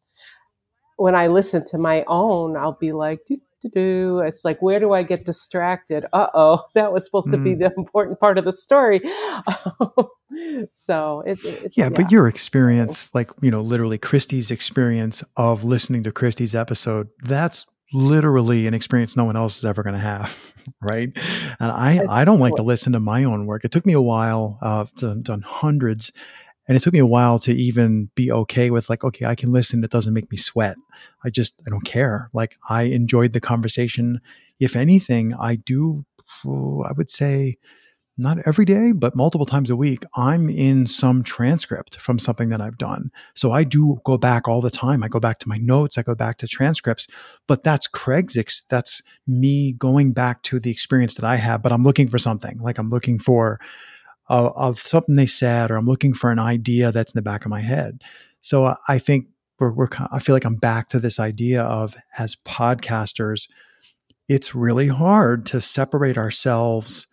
when 0.96 1.14
I 1.14 1.26
listen 1.26 1.64
to 1.66 1.78
my 1.78 2.04
own, 2.06 2.56
I'll 2.56 2.78
be 2.80 2.92
like, 2.92 3.20
do, 3.26 3.36
do, 3.62 3.68
do. 3.70 4.18
it's 4.24 4.44
like, 4.44 4.62
where 4.62 4.78
do 4.78 4.92
I 4.92 5.02
get 5.02 5.24
distracted? 5.24 6.06
Uh 6.12 6.28
oh, 6.32 6.64
that 6.74 6.92
was 6.92 7.04
supposed 7.04 7.28
mm. 7.28 7.32
to 7.32 7.38
be 7.38 7.54
mm. 7.54 7.58
the 7.58 7.72
important 7.76 8.20
part 8.20 8.38
of 8.38 8.44
the 8.44 8.52
story. 8.52 9.00
so 10.72 11.22
it's, 11.26 11.44
it's 11.44 11.76
yeah, 11.76 11.84
yeah, 11.84 11.88
but 11.88 12.12
your 12.12 12.28
experience, 12.28 13.12
like, 13.14 13.30
you 13.42 13.50
know, 13.50 13.60
literally 13.60 13.98
Christi's 13.98 14.50
experience 14.50 15.24
of 15.36 15.64
listening 15.64 16.04
to 16.04 16.12
Christi's 16.12 16.54
episode, 16.54 17.08
that's 17.24 17.66
literally 17.92 18.66
an 18.66 18.74
experience 18.74 19.16
no 19.16 19.24
one 19.24 19.36
else 19.36 19.58
is 19.58 19.64
ever 19.64 19.82
going 19.82 19.94
to 19.94 20.00
have 20.00 20.36
right? 20.80 21.10
And 21.60 21.70
i 21.70 22.00
i 22.08 22.24
don't 22.24 22.40
like 22.40 22.54
to 22.56 22.62
listen 22.62 22.92
to 22.92 23.00
my 23.00 23.24
own 23.24 23.46
work. 23.46 23.64
It 23.64 23.72
took 23.72 23.86
me 23.86 23.92
a 23.92 24.00
while 24.00 24.58
uh 24.62 24.86
to, 24.96 25.16
done 25.16 25.42
hundreds 25.42 26.12
and 26.66 26.76
it 26.76 26.82
took 26.82 26.94
me 26.94 26.98
a 26.98 27.06
while 27.06 27.38
to 27.40 27.52
even 27.52 28.10
be 28.14 28.32
okay 28.32 28.70
with 28.70 28.88
like 28.88 29.04
okay 29.04 29.26
i 29.26 29.34
can 29.34 29.52
listen 29.52 29.84
it 29.84 29.90
doesn't 29.90 30.14
make 30.14 30.30
me 30.30 30.36
sweat. 30.36 30.76
I 31.24 31.30
just 31.30 31.60
i 31.66 31.70
don't 31.70 31.84
care. 31.84 32.30
Like 32.32 32.56
i 32.68 32.82
enjoyed 32.82 33.32
the 33.32 33.40
conversation. 33.40 34.20
If 34.58 34.76
anything 34.76 35.34
i 35.34 35.56
do 35.56 36.04
i 36.44 36.92
would 36.96 37.10
say 37.10 37.58
not 38.16 38.38
every 38.46 38.64
day, 38.64 38.92
but 38.92 39.16
multiple 39.16 39.46
times 39.46 39.70
a 39.70 39.76
week, 39.76 40.04
I'm 40.14 40.48
in 40.48 40.86
some 40.86 41.24
transcript 41.24 42.00
from 42.00 42.18
something 42.18 42.48
that 42.50 42.60
I've 42.60 42.78
done. 42.78 43.10
So 43.34 43.50
I 43.50 43.64
do 43.64 44.00
go 44.04 44.16
back 44.16 44.46
all 44.46 44.60
the 44.60 44.70
time. 44.70 45.02
I 45.02 45.08
go 45.08 45.18
back 45.18 45.40
to 45.40 45.48
my 45.48 45.58
notes, 45.58 45.98
I 45.98 46.02
go 46.02 46.14
back 46.14 46.38
to 46.38 46.46
transcripts, 46.46 47.08
but 47.48 47.64
that's 47.64 47.88
Craig's, 47.88 48.36
ex- 48.36 48.62
that's 48.68 49.02
me 49.26 49.72
going 49.72 50.12
back 50.12 50.42
to 50.44 50.60
the 50.60 50.70
experience 50.70 51.16
that 51.16 51.24
I 51.24 51.36
have, 51.36 51.62
but 51.62 51.72
I'm 51.72 51.82
looking 51.82 52.08
for 52.08 52.18
something. 52.18 52.58
Like 52.58 52.78
I'm 52.78 52.88
looking 52.88 53.18
for 53.18 53.58
uh, 54.30 54.50
of 54.54 54.78
something 54.78 55.16
they 55.16 55.26
said, 55.26 55.70
or 55.70 55.76
I'm 55.76 55.86
looking 55.86 56.14
for 56.14 56.30
an 56.30 56.38
idea 56.38 56.92
that's 56.92 57.12
in 57.12 57.18
the 57.18 57.22
back 57.22 57.44
of 57.44 57.50
my 57.50 57.60
head. 57.60 58.02
So 58.40 58.66
I, 58.66 58.76
I 58.88 58.98
think 58.98 59.26
we're, 59.58 59.72
we're, 59.72 59.88
I 60.12 60.20
feel 60.20 60.34
like 60.34 60.44
I'm 60.44 60.56
back 60.56 60.88
to 60.90 61.00
this 61.00 61.18
idea 61.18 61.62
of 61.62 61.96
as 62.16 62.36
podcasters, 62.36 63.48
it's 64.28 64.54
really 64.54 64.88
hard 64.88 65.46
to 65.46 65.60
separate 65.60 66.16
ourselves 66.16 67.06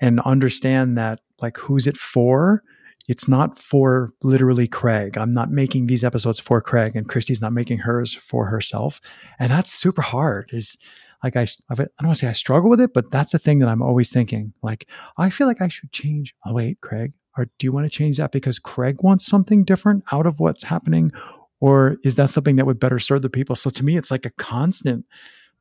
and 0.00 0.20
understand 0.20 0.96
that 0.98 1.20
like 1.40 1.56
who's 1.56 1.86
it 1.86 1.96
for 1.96 2.62
it's 3.06 3.28
not 3.28 3.58
for 3.58 4.10
literally 4.22 4.66
craig 4.66 5.16
i'm 5.16 5.32
not 5.32 5.50
making 5.50 5.86
these 5.86 6.04
episodes 6.04 6.38
for 6.38 6.60
craig 6.60 6.94
and 6.94 7.08
christi's 7.08 7.40
not 7.40 7.52
making 7.52 7.78
hers 7.78 8.14
for 8.14 8.46
herself 8.46 9.00
and 9.38 9.50
that's 9.50 9.72
super 9.72 10.02
hard 10.02 10.48
is 10.52 10.76
like 11.22 11.36
I, 11.36 11.46
I 11.70 11.74
don't 11.74 11.88
want 12.02 12.16
to 12.18 12.26
say 12.26 12.28
I 12.28 12.34
struggle 12.34 12.68
with 12.68 12.82
it, 12.82 12.92
but 12.92 13.10
that's 13.10 13.32
the 13.32 13.38
thing 13.38 13.58
that 13.60 13.68
I'm 13.70 13.80
always 13.80 14.12
thinking. 14.12 14.52
Like, 14.62 14.86
I 15.16 15.30
feel 15.30 15.46
like 15.46 15.62
I 15.62 15.68
should 15.68 15.90
change. 15.90 16.34
Oh, 16.44 16.52
wait, 16.52 16.82
Craig, 16.82 17.14
or 17.38 17.46
do 17.58 17.66
you 17.66 17.72
want 17.72 17.86
to 17.86 17.90
change 17.90 18.18
that 18.18 18.30
because 18.30 18.58
Craig 18.58 18.98
wants 19.00 19.26
something 19.26 19.64
different 19.64 20.04
out 20.12 20.26
of 20.26 20.38
what's 20.38 20.62
happening? 20.62 21.12
Or 21.60 21.96
is 22.04 22.16
that 22.16 22.30
something 22.30 22.56
that 22.56 22.66
would 22.66 22.78
better 22.78 22.98
serve 22.98 23.22
the 23.22 23.30
people? 23.30 23.56
So 23.56 23.70
to 23.70 23.84
me, 23.84 23.96
it's 23.96 24.10
like 24.10 24.26
a 24.26 24.30
constant 24.30 25.06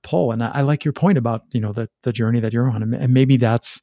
pull. 0.03 0.31
And 0.31 0.43
I, 0.43 0.51
I 0.55 0.61
like 0.61 0.83
your 0.83 0.91
point 0.91 1.17
about, 1.17 1.43
you 1.51 1.61
know, 1.61 1.71
the, 1.71 1.89
the 2.03 2.11
journey 2.11 2.41
that 2.41 2.51
you're 2.51 2.69
on. 2.69 2.93
And 2.93 3.13
maybe 3.13 3.37
that's 3.37 3.81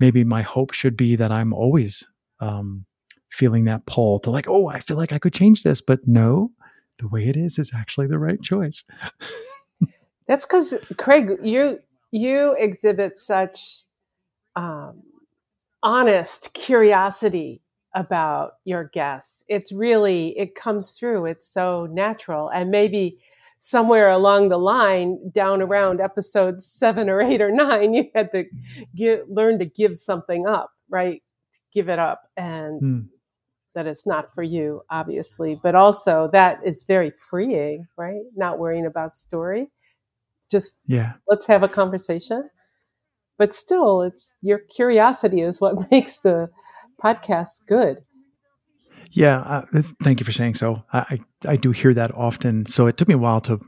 maybe 0.00 0.24
my 0.24 0.42
hope 0.42 0.72
should 0.72 0.96
be 0.96 1.16
that 1.16 1.32
I'm 1.32 1.52
always 1.52 2.04
um, 2.40 2.84
feeling 3.30 3.64
that 3.64 3.86
pull 3.86 4.18
to 4.20 4.30
like, 4.30 4.48
oh, 4.48 4.68
I 4.68 4.80
feel 4.80 4.96
like 4.96 5.12
I 5.12 5.18
could 5.18 5.32
change 5.32 5.62
this, 5.62 5.80
but 5.80 6.00
no, 6.06 6.50
the 6.98 7.08
way 7.08 7.26
it 7.26 7.36
is 7.36 7.58
is 7.58 7.72
actually 7.74 8.06
the 8.06 8.18
right 8.18 8.40
choice. 8.40 8.84
That's 10.28 10.46
because 10.46 10.74
Craig, 10.96 11.38
you 11.42 11.80
you 12.10 12.56
exhibit 12.58 13.18
such 13.18 13.84
um, 14.56 15.02
honest 15.82 16.54
curiosity 16.54 17.60
about 17.94 18.54
your 18.64 18.84
guests. 18.84 19.44
It's 19.48 19.72
really 19.72 20.38
it 20.38 20.54
comes 20.54 20.92
through. 20.92 21.26
It's 21.26 21.46
so 21.46 21.86
natural, 21.86 22.48
and 22.48 22.70
maybe 22.70 23.18
somewhere 23.64 24.10
along 24.10 24.50
the 24.50 24.58
line, 24.58 25.18
down 25.32 25.62
around 25.62 25.98
episode 25.98 26.60
seven 26.60 27.08
or 27.08 27.22
eight 27.22 27.40
or 27.40 27.50
nine, 27.50 27.94
you 27.94 28.10
had 28.14 28.30
to 28.32 28.44
give, 28.94 29.20
learn 29.26 29.58
to 29.58 29.64
give 29.64 29.96
something 29.96 30.46
up, 30.46 30.70
right? 30.90 31.22
Give 31.72 31.88
it 31.88 31.98
up, 31.98 32.24
and 32.36 32.82
mm. 32.82 33.06
that 33.74 33.86
it's 33.86 34.06
not 34.06 34.34
for 34.34 34.42
you, 34.42 34.82
obviously, 34.90 35.58
but 35.62 35.74
also 35.74 36.28
that 36.32 36.60
is 36.64 36.84
very 36.86 37.10
freeing, 37.10 37.86
right? 37.96 38.20
Not 38.36 38.58
worrying 38.58 38.84
about 38.84 39.14
story, 39.14 39.70
just 40.50 40.80
yeah, 40.86 41.14
let's 41.26 41.46
have 41.46 41.62
a 41.62 41.68
conversation. 41.68 42.50
But 43.38 43.54
still, 43.54 44.02
it's 44.02 44.36
your 44.42 44.58
curiosity 44.58 45.40
is 45.40 45.58
what 45.60 45.74
makes 45.90 46.18
the 46.18 46.50
podcast 47.02 47.66
good. 47.66 48.04
Yeah, 49.14 49.38
uh, 49.38 49.82
thank 50.02 50.18
you 50.18 50.26
for 50.26 50.32
saying 50.32 50.56
so. 50.56 50.82
I, 50.92 51.20
I 51.46 51.54
do 51.54 51.70
hear 51.70 51.94
that 51.94 52.12
often. 52.14 52.66
So 52.66 52.86
it 52.88 52.96
took 52.96 53.06
me 53.08 53.14
a 53.14 53.18
while 53.18 53.40
to. 53.42 53.60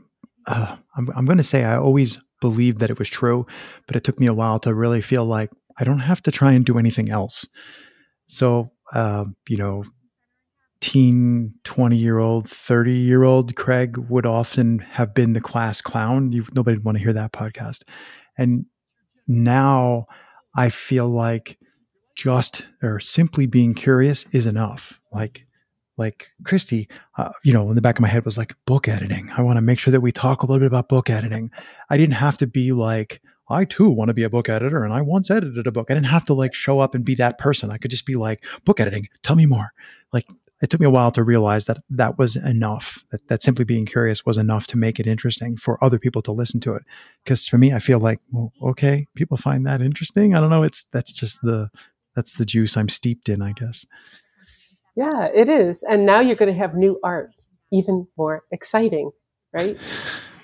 Uh, 0.45 0.75
I'm 0.97 1.09
I'm 1.15 1.25
going 1.25 1.37
to 1.37 1.43
say 1.43 1.63
I 1.63 1.77
always 1.77 2.19
believed 2.41 2.79
that 2.79 2.89
it 2.89 2.99
was 2.99 3.09
true, 3.09 3.45
but 3.87 3.95
it 3.95 4.03
took 4.03 4.19
me 4.19 4.27
a 4.27 4.33
while 4.33 4.59
to 4.59 4.73
really 4.73 5.01
feel 5.01 5.25
like 5.25 5.49
I 5.77 5.85
don't 5.85 5.99
have 5.99 6.21
to 6.23 6.31
try 6.31 6.51
and 6.51 6.65
do 6.65 6.77
anything 6.77 7.09
else. 7.09 7.47
So 8.27 8.71
uh, 8.93 9.25
you 9.47 9.55
know, 9.57 9.85
teen, 10.81 11.53
20 11.63 11.95
year 11.97 12.19
old, 12.19 12.49
30 12.49 12.93
year 12.93 13.23
old 13.23 13.55
Craig 13.55 13.97
would 13.97 14.25
often 14.25 14.79
have 14.79 15.13
been 15.13 15.31
the 15.33 15.41
class 15.41 15.79
clown. 15.81 16.33
You, 16.33 16.45
nobody 16.53 16.77
would 16.77 16.85
want 16.85 16.97
to 16.97 17.03
hear 17.03 17.13
that 17.13 17.31
podcast. 17.31 17.83
And 18.37 18.65
now 19.27 20.07
I 20.55 20.69
feel 20.69 21.07
like 21.07 21.57
just 22.17 22.65
or 22.81 22.99
simply 22.99 23.45
being 23.45 23.75
curious 23.75 24.25
is 24.33 24.45
enough. 24.47 24.99
Like, 25.13 25.45
like 25.97 26.27
Christi, 26.43 26.89
uh, 27.17 27.29
you 27.43 27.53
know, 27.53 27.69
in 27.69 27.75
the 27.75 27.81
back 27.81 27.97
of 27.97 28.01
my 28.01 28.07
head 28.07 28.25
was 28.25 28.37
like 28.37 28.55
book 28.65 28.87
editing. 28.87 29.29
I 29.37 29.43
want 29.43 29.57
to 29.57 29.61
make 29.61 29.79
sure 29.79 29.91
that 29.91 30.01
we 30.01 30.11
talk 30.11 30.41
a 30.41 30.45
little 30.45 30.59
bit 30.59 30.67
about 30.67 30.89
book 30.89 31.09
editing. 31.09 31.51
I 31.89 31.97
didn't 31.97 32.15
have 32.15 32.37
to 32.39 32.47
be 32.47 32.71
like, 32.71 33.21
I 33.49 33.65
too 33.65 33.89
want 33.89 34.09
to 34.09 34.13
be 34.13 34.23
a 34.23 34.29
book 34.29 34.49
editor 34.49 34.83
and 34.83 34.93
I 34.93 35.01
once 35.01 35.31
edited 35.31 35.67
a 35.67 35.71
book. 35.71 35.87
I 35.89 35.93
didn't 35.93 36.07
have 36.07 36.25
to 36.25 36.33
like 36.33 36.53
show 36.53 36.79
up 36.79 36.93
and 36.93 37.05
be 37.05 37.15
that 37.15 37.37
person. 37.37 37.71
I 37.71 37.77
could 37.77 37.91
just 37.91 38.05
be 38.05 38.15
like, 38.15 38.43
book 38.65 38.79
editing, 38.79 39.07
tell 39.21 39.35
me 39.35 39.45
more. 39.45 39.71
Like 40.11 40.27
it 40.61 40.69
took 40.69 40.79
me 40.79 40.87
a 40.87 40.91
while 40.91 41.11
to 41.11 41.23
realize 41.23 41.65
that 41.67 41.77
that 41.91 42.17
was 42.17 42.35
enough, 42.35 43.03
that, 43.11 43.27
that 43.27 43.43
simply 43.43 43.63
being 43.63 43.85
curious 43.85 44.25
was 44.25 44.37
enough 44.37 44.67
to 44.67 44.77
make 44.77 44.99
it 44.99 45.07
interesting 45.07 45.55
for 45.55 45.81
other 45.83 45.99
people 45.99 46.21
to 46.23 46.31
listen 46.31 46.59
to 46.61 46.73
it. 46.73 46.83
Because 47.23 47.45
for 47.45 47.57
me, 47.57 47.73
I 47.73 47.79
feel 47.79 47.99
like, 47.99 48.19
well, 48.31 48.51
okay, 48.61 49.07
people 49.15 49.37
find 49.37 49.65
that 49.65 49.81
interesting. 49.81 50.35
I 50.35 50.41
don't 50.41 50.49
know. 50.49 50.63
It's, 50.63 50.85
that's 50.85 51.11
just 51.11 51.41
the, 51.41 51.69
that's 52.17 52.33
the 52.33 52.45
juice 52.45 52.75
I'm 52.75 52.89
steeped 52.89 53.29
in, 53.29 53.43
I 53.43 53.53
guess. 53.53 53.85
Yeah, 54.95 55.29
it 55.33 55.47
is. 55.47 55.83
And 55.83 56.03
now 56.03 56.19
you're 56.19 56.35
going 56.35 56.51
to 56.51 56.59
have 56.59 56.73
new 56.73 56.99
art, 57.03 57.29
even 57.71 58.07
more 58.17 58.43
exciting, 58.51 59.11
right? 59.53 59.77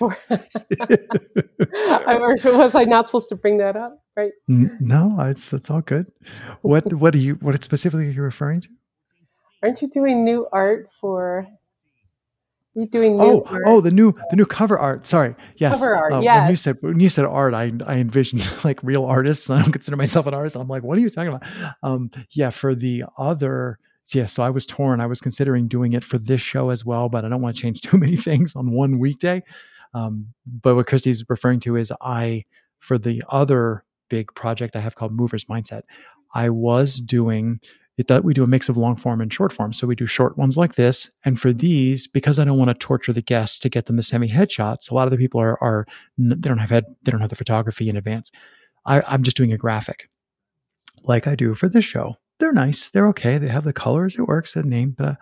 I, 0.00 0.16
was 2.44 2.76
I 2.76 2.84
not 2.84 3.08
supposed 3.08 3.28
to 3.30 3.36
bring 3.36 3.58
that 3.58 3.76
up? 3.76 3.98
Right? 4.16 4.30
No, 4.46 5.16
it's, 5.18 5.52
it's 5.52 5.68
all 5.68 5.80
good. 5.80 6.06
What 6.62 6.94
what 6.94 7.16
are 7.16 7.18
you? 7.18 7.34
What 7.40 7.60
specifically 7.60 8.06
are 8.06 8.10
you 8.10 8.22
referring 8.22 8.60
to? 8.60 8.68
Aren't 9.60 9.82
you 9.82 9.90
doing 9.90 10.24
new 10.24 10.46
art 10.52 10.86
for 11.00 11.48
you 12.74 12.86
doing 12.86 13.16
new 13.16 13.22
oh, 13.22 13.42
art? 13.46 13.62
Oh, 13.66 13.80
the 13.80 13.90
new 13.90 14.12
the 14.30 14.36
new 14.36 14.46
cover 14.46 14.78
art. 14.78 15.06
Sorry. 15.06 15.34
Yes. 15.56 15.78
Cover 15.78 15.96
art. 15.96 16.12
Uh, 16.12 16.20
yes. 16.20 16.40
When 16.40 16.50
you 16.50 16.56
said 16.56 16.76
when 16.80 17.00
you 17.00 17.08
said 17.08 17.24
art, 17.24 17.54
I 17.54 17.72
I 17.86 17.96
envisioned 17.96 18.50
like 18.64 18.82
real 18.82 19.04
artists. 19.04 19.48
I 19.50 19.62
don't 19.62 19.72
consider 19.72 19.96
myself 19.96 20.26
an 20.26 20.34
artist. 20.34 20.56
I'm 20.56 20.68
like, 20.68 20.82
what 20.82 20.98
are 20.98 21.00
you 21.00 21.10
talking 21.10 21.32
about? 21.32 21.44
Um, 21.82 22.10
yeah, 22.30 22.50
for 22.50 22.74
the 22.74 23.04
other 23.16 23.78
yeah, 24.12 24.26
so 24.26 24.42
I 24.42 24.50
was 24.50 24.66
torn. 24.66 25.00
I 25.00 25.06
was 25.06 25.20
considering 25.20 25.68
doing 25.68 25.94
it 25.94 26.04
for 26.04 26.18
this 26.18 26.42
show 26.42 26.70
as 26.70 26.84
well, 26.84 27.08
but 27.08 27.24
I 27.24 27.28
don't 27.28 27.40
want 27.40 27.56
to 27.56 27.62
change 27.62 27.80
too 27.82 27.96
many 27.96 28.16
things 28.16 28.54
on 28.54 28.72
one 28.72 28.98
weekday. 28.98 29.42
Um, 29.94 30.28
but 30.46 30.74
what 30.74 30.86
Christi's 30.86 31.24
referring 31.28 31.60
to 31.60 31.76
is 31.76 31.92
I, 32.00 32.44
for 32.80 32.98
the 32.98 33.22
other 33.28 33.84
big 34.08 34.34
project 34.34 34.76
I 34.76 34.80
have 34.80 34.96
called 34.96 35.12
Movers 35.12 35.44
Mindset, 35.44 35.82
I 36.34 36.50
was 36.50 36.96
doing 36.96 37.60
it 37.96 38.24
we 38.24 38.34
do 38.34 38.42
a 38.42 38.48
mix 38.48 38.68
of 38.68 38.76
long 38.76 38.96
form 38.96 39.20
and 39.20 39.32
short 39.32 39.52
form. 39.52 39.72
So 39.72 39.86
we 39.86 39.94
do 39.94 40.06
short 40.06 40.36
ones 40.36 40.56
like 40.56 40.74
this. 40.74 41.10
And 41.24 41.40
for 41.40 41.52
these, 41.52 42.06
because 42.06 42.38
I 42.38 42.44
don't 42.44 42.58
want 42.58 42.70
to 42.70 42.74
torture 42.74 43.12
the 43.12 43.22
guests 43.22 43.58
to 43.60 43.68
get 43.68 43.86
them 43.86 43.96
the 43.96 44.02
semi 44.02 44.28
headshots, 44.28 44.90
a 44.90 44.94
lot 44.94 45.06
of 45.06 45.12
the 45.12 45.16
people 45.18 45.40
are, 45.40 45.62
are 45.62 45.86
they 46.18 46.48
don't 46.48 46.58
have 46.58 46.70
head, 46.70 46.84
they 47.02 47.12
don't 47.12 47.20
have 47.20 47.30
the 47.30 47.36
photography 47.36 47.88
in 47.88 47.96
advance. 47.96 48.30
I, 48.84 49.02
I'm 49.06 49.22
just 49.22 49.36
doing 49.36 49.52
a 49.52 49.58
graphic 49.58 50.08
like 51.04 51.26
I 51.26 51.34
do 51.34 51.54
for 51.54 51.68
this 51.68 51.84
show. 51.84 52.16
They're 52.40 52.52
nice. 52.52 52.90
They're 52.90 53.08
okay. 53.08 53.38
They 53.38 53.48
have 53.48 53.64
the 53.64 53.72
colors. 53.72 54.18
It 54.18 54.26
works. 54.26 54.54
The 54.54 54.64
name, 54.64 54.94
but, 54.98 55.06
uh, 55.06 55.14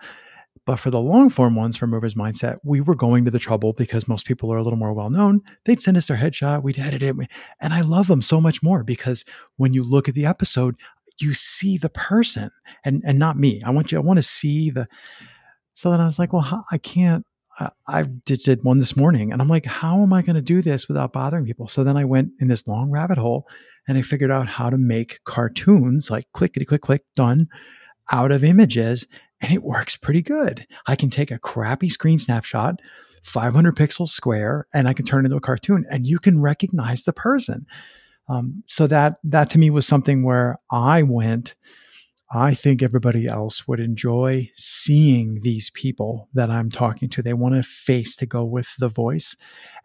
but 0.65 0.77
for 0.77 0.91
the 0.91 0.99
long 0.99 1.29
form 1.29 1.55
ones 1.55 1.75
from 1.75 1.89
Movers 1.89 2.15
Mindset, 2.15 2.57
we 2.63 2.79
were 2.79 2.95
going 2.95 3.25
to 3.25 3.31
the 3.31 3.39
trouble 3.39 3.73
because 3.73 4.07
most 4.07 4.25
people 4.25 4.51
are 4.53 4.57
a 4.57 4.63
little 4.63 4.79
more 4.79 4.93
well 4.93 5.09
known. 5.09 5.41
They'd 5.65 5.81
send 5.81 5.97
us 5.97 6.07
their 6.07 6.17
headshot, 6.17 6.63
we'd 6.63 6.79
edit 6.79 7.03
it, 7.03 7.15
and 7.59 7.73
I 7.73 7.81
love 7.81 8.07
them 8.07 8.21
so 8.21 8.39
much 8.39 8.63
more 8.63 8.83
because 8.83 9.25
when 9.57 9.73
you 9.73 9.83
look 9.83 10.07
at 10.07 10.15
the 10.15 10.25
episode, 10.25 10.75
you 11.19 11.33
see 11.33 11.77
the 11.77 11.89
person 11.89 12.49
and 12.83 13.01
and 13.05 13.19
not 13.19 13.37
me. 13.37 13.61
I 13.65 13.69
want 13.71 13.91
you. 13.91 13.97
I 13.97 14.01
want 14.01 14.17
to 14.17 14.23
see 14.23 14.69
the. 14.69 14.87
So 15.73 15.89
then 15.89 16.01
I 16.01 16.05
was 16.05 16.19
like, 16.19 16.33
well, 16.33 16.65
I 16.71 16.77
can't. 16.77 17.25
I, 17.59 17.69
I 17.87 18.03
did, 18.03 18.39
did 18.39 18.63
one 18.63 18.79
this 18.79 18.95
morning, 18.95 19.31
and 19.31 19.41
I'm 19.41 19.47
like, 19.47 19.65
how 19.65 20.01
am 20.01 20.13
I 20.13 20.21
going 20.21 20.35
to 20.35 20.41
do 20.41 20.61
this 20.61 20.87
without 20.87 21.13
bothering 21.13 21.45
people? 21.45 21.67
So 21.67 21.83
then 21.83 21.97
I 21.97 22.05
went 22.05 22.31
in 22.39 22.47
this 22.47 22.67
long 22.67 22.89
rabbit 22.89 23.17
hole, 23.17 23.47
and 23.87 23.97
I 23.97 24.01
figured 24.01 24.31
out 24.31 24.47
how 24.47 24.69
to 24.69 24.77
make 24.77 25.23
cartoons 25.25 26.09
like 26.09 26.25
clickety 26.33 26.65
click 26.65 26.81
click 26.81 27.03
done 27.15 27.47
out 28.11 28.31
of 28.31 28.43
images, 28.43 29.07
and 29.41 29.53
it 29.53 29.63
works 29.63 29.95
pretty 29.95 30.21
good. 30.21 30.65
I 30.87 30.95
can 30.95 31.09
take 31.09 31.31
a 31.31 31.39
crappy 31.39 31.89
screen 31.89 32.19
snapshot. 32.19 32.79
500 33.23 33.75
pixels 33.77 34.09
square 34.09 34.67
and 34.73 34.85
I 34.87 34.93
can 34.93 35.05
turn 35.05 35.23
it 35.23 35.27
into 35.27 35.37
a 35.37 35.41
cartoon 35.41 35.85
and 35.89 36.05
you 36.05 36.19
can 36.19 36.41
recognize 36.41 37.05
the 37.05 37.13
person. 37.13 37.65
Um, 38.29 38.63
so 38.67 38.87
that 38.87 39.17
that 39.23 39.49
to 39.51 39.59
me 39.59 39.69
was 39.69 39.85
something 39.87 40.23
where 40.23 40.59
I 40.71 41.03
went. 41.03 41.55
I 42.35 42.55
think 42.55 42.81
everybody 42.81 43.27
else 43.27 43.67
would 43.67 43.79
enjoy 43.79 44.49
seeing 44.55 45.41
these 45.41 45.69
people 45.71 46.29
that 46.33 46.49
I'm 46.49 46.71
talking 46.71 47.09
to. 47.09 47.21
They 47.21 47.33
want 47.33 47.55
a 47.55 47.61
face 47.61 48.15
to 48.15 48.25
go 48.25 48.43
with 48.43 48.75
the 48.79 48.89
voice, 48.89 49.35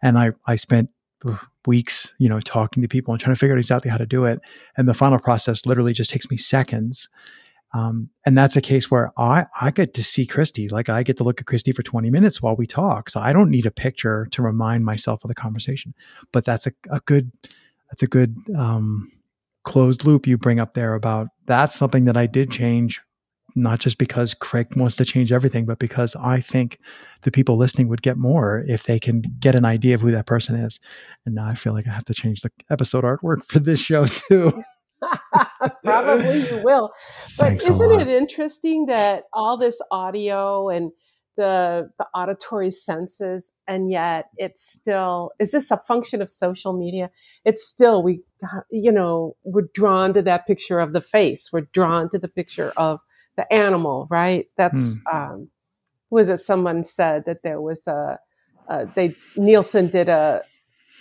and 0.01 0.17
I 0.17 0.31
I 0.45 0.55
spent 0.55 0.89
weeks, 1.65 2.13
you 2.17 2.29
know, 2.29 2.39
talking 2.39 2.81
to 2.81 2.87
people 2.87 3.13
and 3.13 3.21
trying 3.21 3.35
to 3.35 3.39
figure 3.39 3.55
out 3.55 3.59
exactly 3.59 3.91
how 3.91 3.97
to 3.97 4.05
do 4.05 4.25
it. 4.25 4.39
And 4.77 4.87
the 4.87 4.93
final 4.93 5.19
process 5.19 5.65
literally 5.65 5.93
just 5.93 6.09
takes 6.09 6.29
me 6.29 6.37
seconds. 6.37 7.09
Um, 7.73 8.09
and 8.25 8.37
that's 8.37 8.55
a 8.55 8.61
case 8.61 8.89
where 8.89 9.11
I, 9.17 9.45
I 9.61 9.69
get 9.71 9.93
to 9.95 10.03
see 10.03 10.25
Christi, 10.25 10.69
like 10.69 10.89
I 10.89 11.03
get 11.03 11.17
to 11.17 11.23
look 11.23 11.39
at 11.39 11.45
Christi 11.45 11.71
for 11.71 11.83
20 11.83 12.09
minutes 12.09 12.41
while 12.41 12.55
we 12.55 12.65
talk. 12.65 13.09
So 13.09 13.19
I 13.19 13.31
don't 13.31 13.51
need 13.51 13.67
a 13.67 13.71
picture 13.71 14.27
to 14.31 14.41
remind 14.41 14.85
myself 14.85 15.23
of 15.23 15.27
the 15.27 15.35
conversation, 15.35 15.93
but 16.31 16.45
that's 16.45 16.65
a, 16.65 16.71
a 16.89 16.99
good, 17.01 17.31
that's 17.89 18.03
a 18.03 18.07
good 18.07 18.35
um, 18.57 19.11
closed 19.63 20.05
loop 20.05 20.27
you 20.27 20.37
bring 20.37 20.59
up 20.59 20.73
there 20.73 20.93
about 20.93 21.27
that's 21.45 21.75
something 21.75 22.05
that 22.05 22.17
I 22.17 22.25
did 22.25 22.51
change 22.51 23.01
not 23.55 23.79
just 23.79 23.97
because 23.97 24.33
Craig 24.33 24.75
wants 24.75 24.95
to 24.97 25.05
change 25.05 25.31
everything, 25.31 25.65
but 25.65 25.79
because 25.79 26.15
I 26.15 26.39
think 26.39 26.79
the 27.23 27.31
people 27.31 27.57
listening 27.57 27.87
would 27.89 28.01
get 28.01 28.17
more 28.17 28.63
if 28.67 28.83
they 28.83 28.99
can 28.99 29.23
get 29.39 29.55
an 29.55 29.65
idea 29.65 29.95
of 29.95 30.01
who 30.01 30.11
that 30.11 30.25
person 30.25 30.55
is. 30.55 30.79
And 31.25 31.35
now 31.35 31.45
I 31.45 31.55
feel 31.55 31.73
like 31.73 31.87
I 31.87 31.91
have 31.91 32.05
to 32.05 32.13
change 32.13 32.41
the 32.41 32.51
episode 32.69 33.03
artwork 33.03 33.45
for 33.45 33.59
this 33.59 33.79
show 33.79 34.05
too. 34.05 34.63
Probably 35.83 36.49
you 36.49 36.61
will. 36.63 36.91
But 37.37 37.49
Thanks 37.49 37.67
isn't 37.67 37.99
it 37.99 38.07
interesting 38.07 38.87
that 38.87 39.23
all 39.33 39.57
this 39.57 39.79
audio 39.91 40.69
and 40.69 40.91
the 41.39 41.89
the 41.97 42.05
auditory 42.13 42.69
senses 42.69 43.53
and 43.67 43.89
yet 43.89 44.25
it's 44.37 44.61
still 44.61 45.31
is 45.39 45.51
this 45.51 45.71
a 45.71 45.77
function 45.77 46.21
of 46.21 46.29
social 46.29 46.73
media 46.77 47.09
it's 47.45 47.65
still 47.65 48.03
we 48.03 48.21
you 48.69 48.91
know 48.91 49.35
we're 49.43 49.69
drawn 49.73 50.13
to 50.13 50.21
that 50.21 50.45
picture 50.45 50.79
of 50.79 50.91
the 50.91 51.01
face 51.01 51.49
we're 51.53 51.69
drawn 51.73 52.09
to 52.09 52.19
the 52.19 52.27
picture 52.27 52.73
of 52.77 52.99
the 53.39 53.53
animal, 53.53 54.05
right? 54.09 54.47
That's 54.57 54.99
hmm. 55.07 55.17
um, 55.17 55.49
was 56.09 56.29
it? 56.29 56.39
Someone 56.39 56.83
said 56.83 57.23
that 57.25 57.41
there 57.43 57.61
was 57.61 57.87
a, 57.87 58.19
a 58.67 58.85
they 58.95 59.15
Nielsen 59.37 59.87
did 59.89 60.09
a 60.09 60.41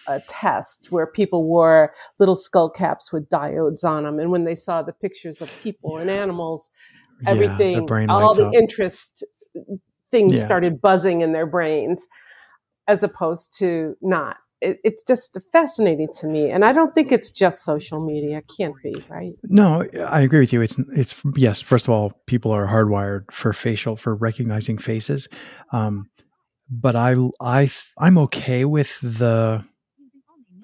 a 0.07 0.21
test 0.21 0.91
where 0.91 1.07
people 1.07 1.45
wore 1.45 1.93
little 2.19 2.37
skull 2.37 2.71
caps 2.71 3.13
with 3.13 3.29
diodes 3.29 3.85
on 3.85 4.05
them, 4.05 4.21
and 4.21 4.31
when 4.31 4.45
they 4.45 4.55
saw 4.55 4.83
the 4.83 4.93
pictures 4.93 5.41
of 5.41 5.51
people 5.61 5.95
yeah. 5.95 6.03
and 6.03 6.11
animals, 6.11 6.71
everything, 7.27 7.87
yeah, 7.91 8.07
all 8.09 8.33
the 8.33 8.47
up. 8.47 8.55
interest 8.55 9.25
things 10.11 10.35
yeah. 10.35 10.45
started 10.45 10.81
buzzing 10.81 11.21
in 11.21 11.33
their 11.33 11.47
brains, 11.47 12.07
as 12.87 13.03
opposed 13.03 13.57
to 13.59 13.97
not. 14.01 14.37
It, 14.61 14.79
it's 14.83 15.05
just 15.05 15.39
fascinating 15.53 16.09
to 16.15 16.27
me 16.27 16.51
and 16.51 16.65
i 16.65 16.73
don't 16.73 16.93
think 16.93 17.13
it's 17.13 17.31
just 17.31 17.65
social 17.65 18.05
media. 18.05 18.43
Can't 18.59 18.75
be 18.83 19.05
right? 19.09 19.33
No 19.45 19.87
i 20.05 20.21
agree 20.21 20.41
with 20.41 20.53
you. 20.53 20.61
It's 20.61 20.77
it's 20.97 21.15
yes 21.37 21.61
first 21.61 21.87
of 21.87 21.95
all 21.95 22.21
people 22.27 22.51
are 22.51 22.67
hardwired 22.67 23.31
for 23.31 23.53
facial 23.53 23.95
for 23.95 24.17
recognizing 24.17 24.77
faces. 24.77 25.29
Um, 25.73 26.11
but 26.69 26.97
i 26.97 27.15
i 27.41 27.71
i'm 27.99 28.19
okay 28.19 28.65
with 28.65 28.99
the 29.01 29.65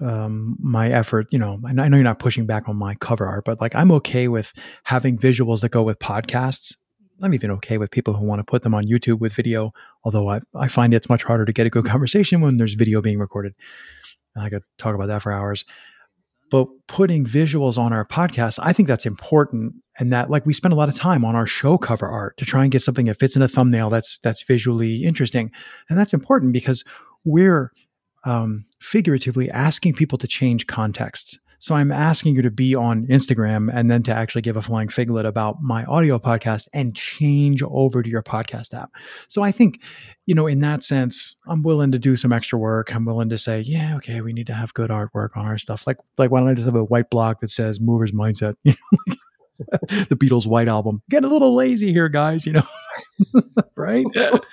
um, 0.01 0.57
my 0.59 0.89
effort, 0.89 1.27
you 1.31 1.39
know, 1.39 1.57
I 1.65 1.71
know 1.71 1.95
you're 1.95 2.03
not 2.03 2.19
pushing 2.19 2.45
back 2.45 2.67
on 2.67 2.75
my 2.75 2.95
cover 2.95 3.25
art, 3.25 3.45
but 3.45 3.61
like 3.61 3.75
I'm 3.75 3.91
okay 3.93 4.27
with 4.27 4.51
having 4.83 5.17
visuals 5.17 5.61
that 5.61 5.69
go 5.69 5.83
with 5.83 5.99
podcasts 5.99 6.75
I'm 7.21 7.33
even 7.33 7.51
okay 7.51 7.77
with 7.77 7.91
people 7.91 8.13
who 8.13 8.25
want 8.25 8.39
to 8.39 8.43
put 8.43 8.63
them 8.63 8.75
on 8.75 8.85
YouTube 8.85 9.19
with 9.19 9.33
video, 9.33 9.71
although 10.03 10.29
I, 10.29 10.41
I 10.53 10.67
find 10.67 10.93
it's 10.93 11.09
much 11.09 11.23
harder 11.23 11.45
to 11.45 11.53
get 11.53 11.67
a 11.67 11.69
good 11.69 11.85
conversation 11.93 12.41
when 12.41 12.57
there's 12.57 12.73
video 12.73 13.01
being 13.01 13.19
recorded. 13.19 13.53
I 14.35 14.49
could 14.49 14.63
talk 14.77 14.95
about 14.95 15.07
that 15.07 15.21
for 15.21 15.31
hours. 15.31 15.63
But 16.51 16.67
putting 16.87 17.25
visuals 17.25 17.77
on 17.77 17.91
our 17.91 18.05
podcast, 18.05 18.59
I 18.61 18.71
think 18.71 18.87
that's 18.87 19.05
important. 19.05 19.73
And 19.97 20.13
that 20.13 20.29
like 20.29 20.45
we 20.45 20.53
spend 20.53 20.73
a 20.73 20.77
lot 20.77 20.89
of 20.89 20.95
time 20.95 21.25
on 21.25 21.35
our 21.35 21.47
show 21.47 21.77
cover 21.77 22.07
art 22.07 22.37
to 22.37 22.45
try 22.45 22.63
and 22.63 22.71
get 22.71 22.83
something 22.83 23.07
that 23.07 23.17
fits 23.17 23.35
in 23.35 23.41
a 23.41 23.47
thumbnail 23.47 23.89
that's 23.89 24.19
that's 24.19 24.43
visually 24.43 25.03
interesting. 25.03 25.51
And 25.89 25.97
that's 25.97 26.13
important 26.13 26.53
because 26.53 26.83
we're 27.23 27.71
um, 28.25 28.65
figuratively 28.79 29.49
asking 29.49 29.93
people 29.93 30.17
to 30.17 30.27
change 30.27 30.67
contexts. 30.67 31.39
So 31.65 31.73
I'm 31.73 31.91
asking 31.91 32.35
you 32.35 32.43
to 32.43 32.51
be 32.51 32.75
on 32.75 33.07
Instagram 33.07 33.71
and 33.73 33.89
then 33.89 34.03
to 34.03 34.13
actually 34.13 34.43
give 34.43 34.55
a 34.55 34.61
flying 34.61 34.87
figlet 34.87 35.25
about 35.25 35.63
my 35.63 35.83
audio 35.85 36.19
podcast 36.19 36.67
and 36.73 36.95
change 36.95 37.63
over 37.63 38.03
to 38.03 38.07
your 38.07 38.21
podcast 38.21 38.71
app. 38.79 38.91
So 39.29 39.41
I 39.41 39.51
think, 39.51 39.81
you 40.27 40.35
know, 40.35 40.45
in 40.45 40.59
that 40.59 40.83
sense, 40.83 41.35
I'm 41.47 41.63
willing 41.63 41.91
to 41.91 41.97
do 41.97 42.17
some 42.17 42.31
extra 42.31 42.59
work. 42.59 42.93
I'm 42.93 43.03
willing 43.03 43.29
to 43.29 43.39
say, 43.39 43.61
yeah, 43.61 43.95
okay, 43.95 44.21
we 44.21 44.31
need 44.31 44.45
to 44.45 44.53
have 44.53 44.75
good 44.75 44.91
artwork 44.91 45.29
on 45.35 45.47
our 45.47 45.57
stuff. 45.57 45.87
Like, 45.87 45.97
like 46.19 46.29
why 46.29 46.41
don't 46.41 46.49
I 46.49 46.53
just 46.53 46.67
have 46.67 46.75
a 46.75 46.83
white 46.83 47.09
block 47.09 47.39
that 47.39 47.49
says 47.49 47.81
Movers 47.81 48.11
Mindset? 48.11 48.53
You 48.63 48.73
know, 49.07 49.15
the 50.09 50.15
Beatles' 50.15 50.47
White 50.47 50.67
Album. 50.67 51.01
Getting 51.09 51.29
a 51.29 51.33
little 51.33 51.55
lazy 51.55 51.91
here, 51.91 52.09
guys, 52.09 52.45
you 52.45 52.53
know, 52.53 52.67
right? 53.75 54.05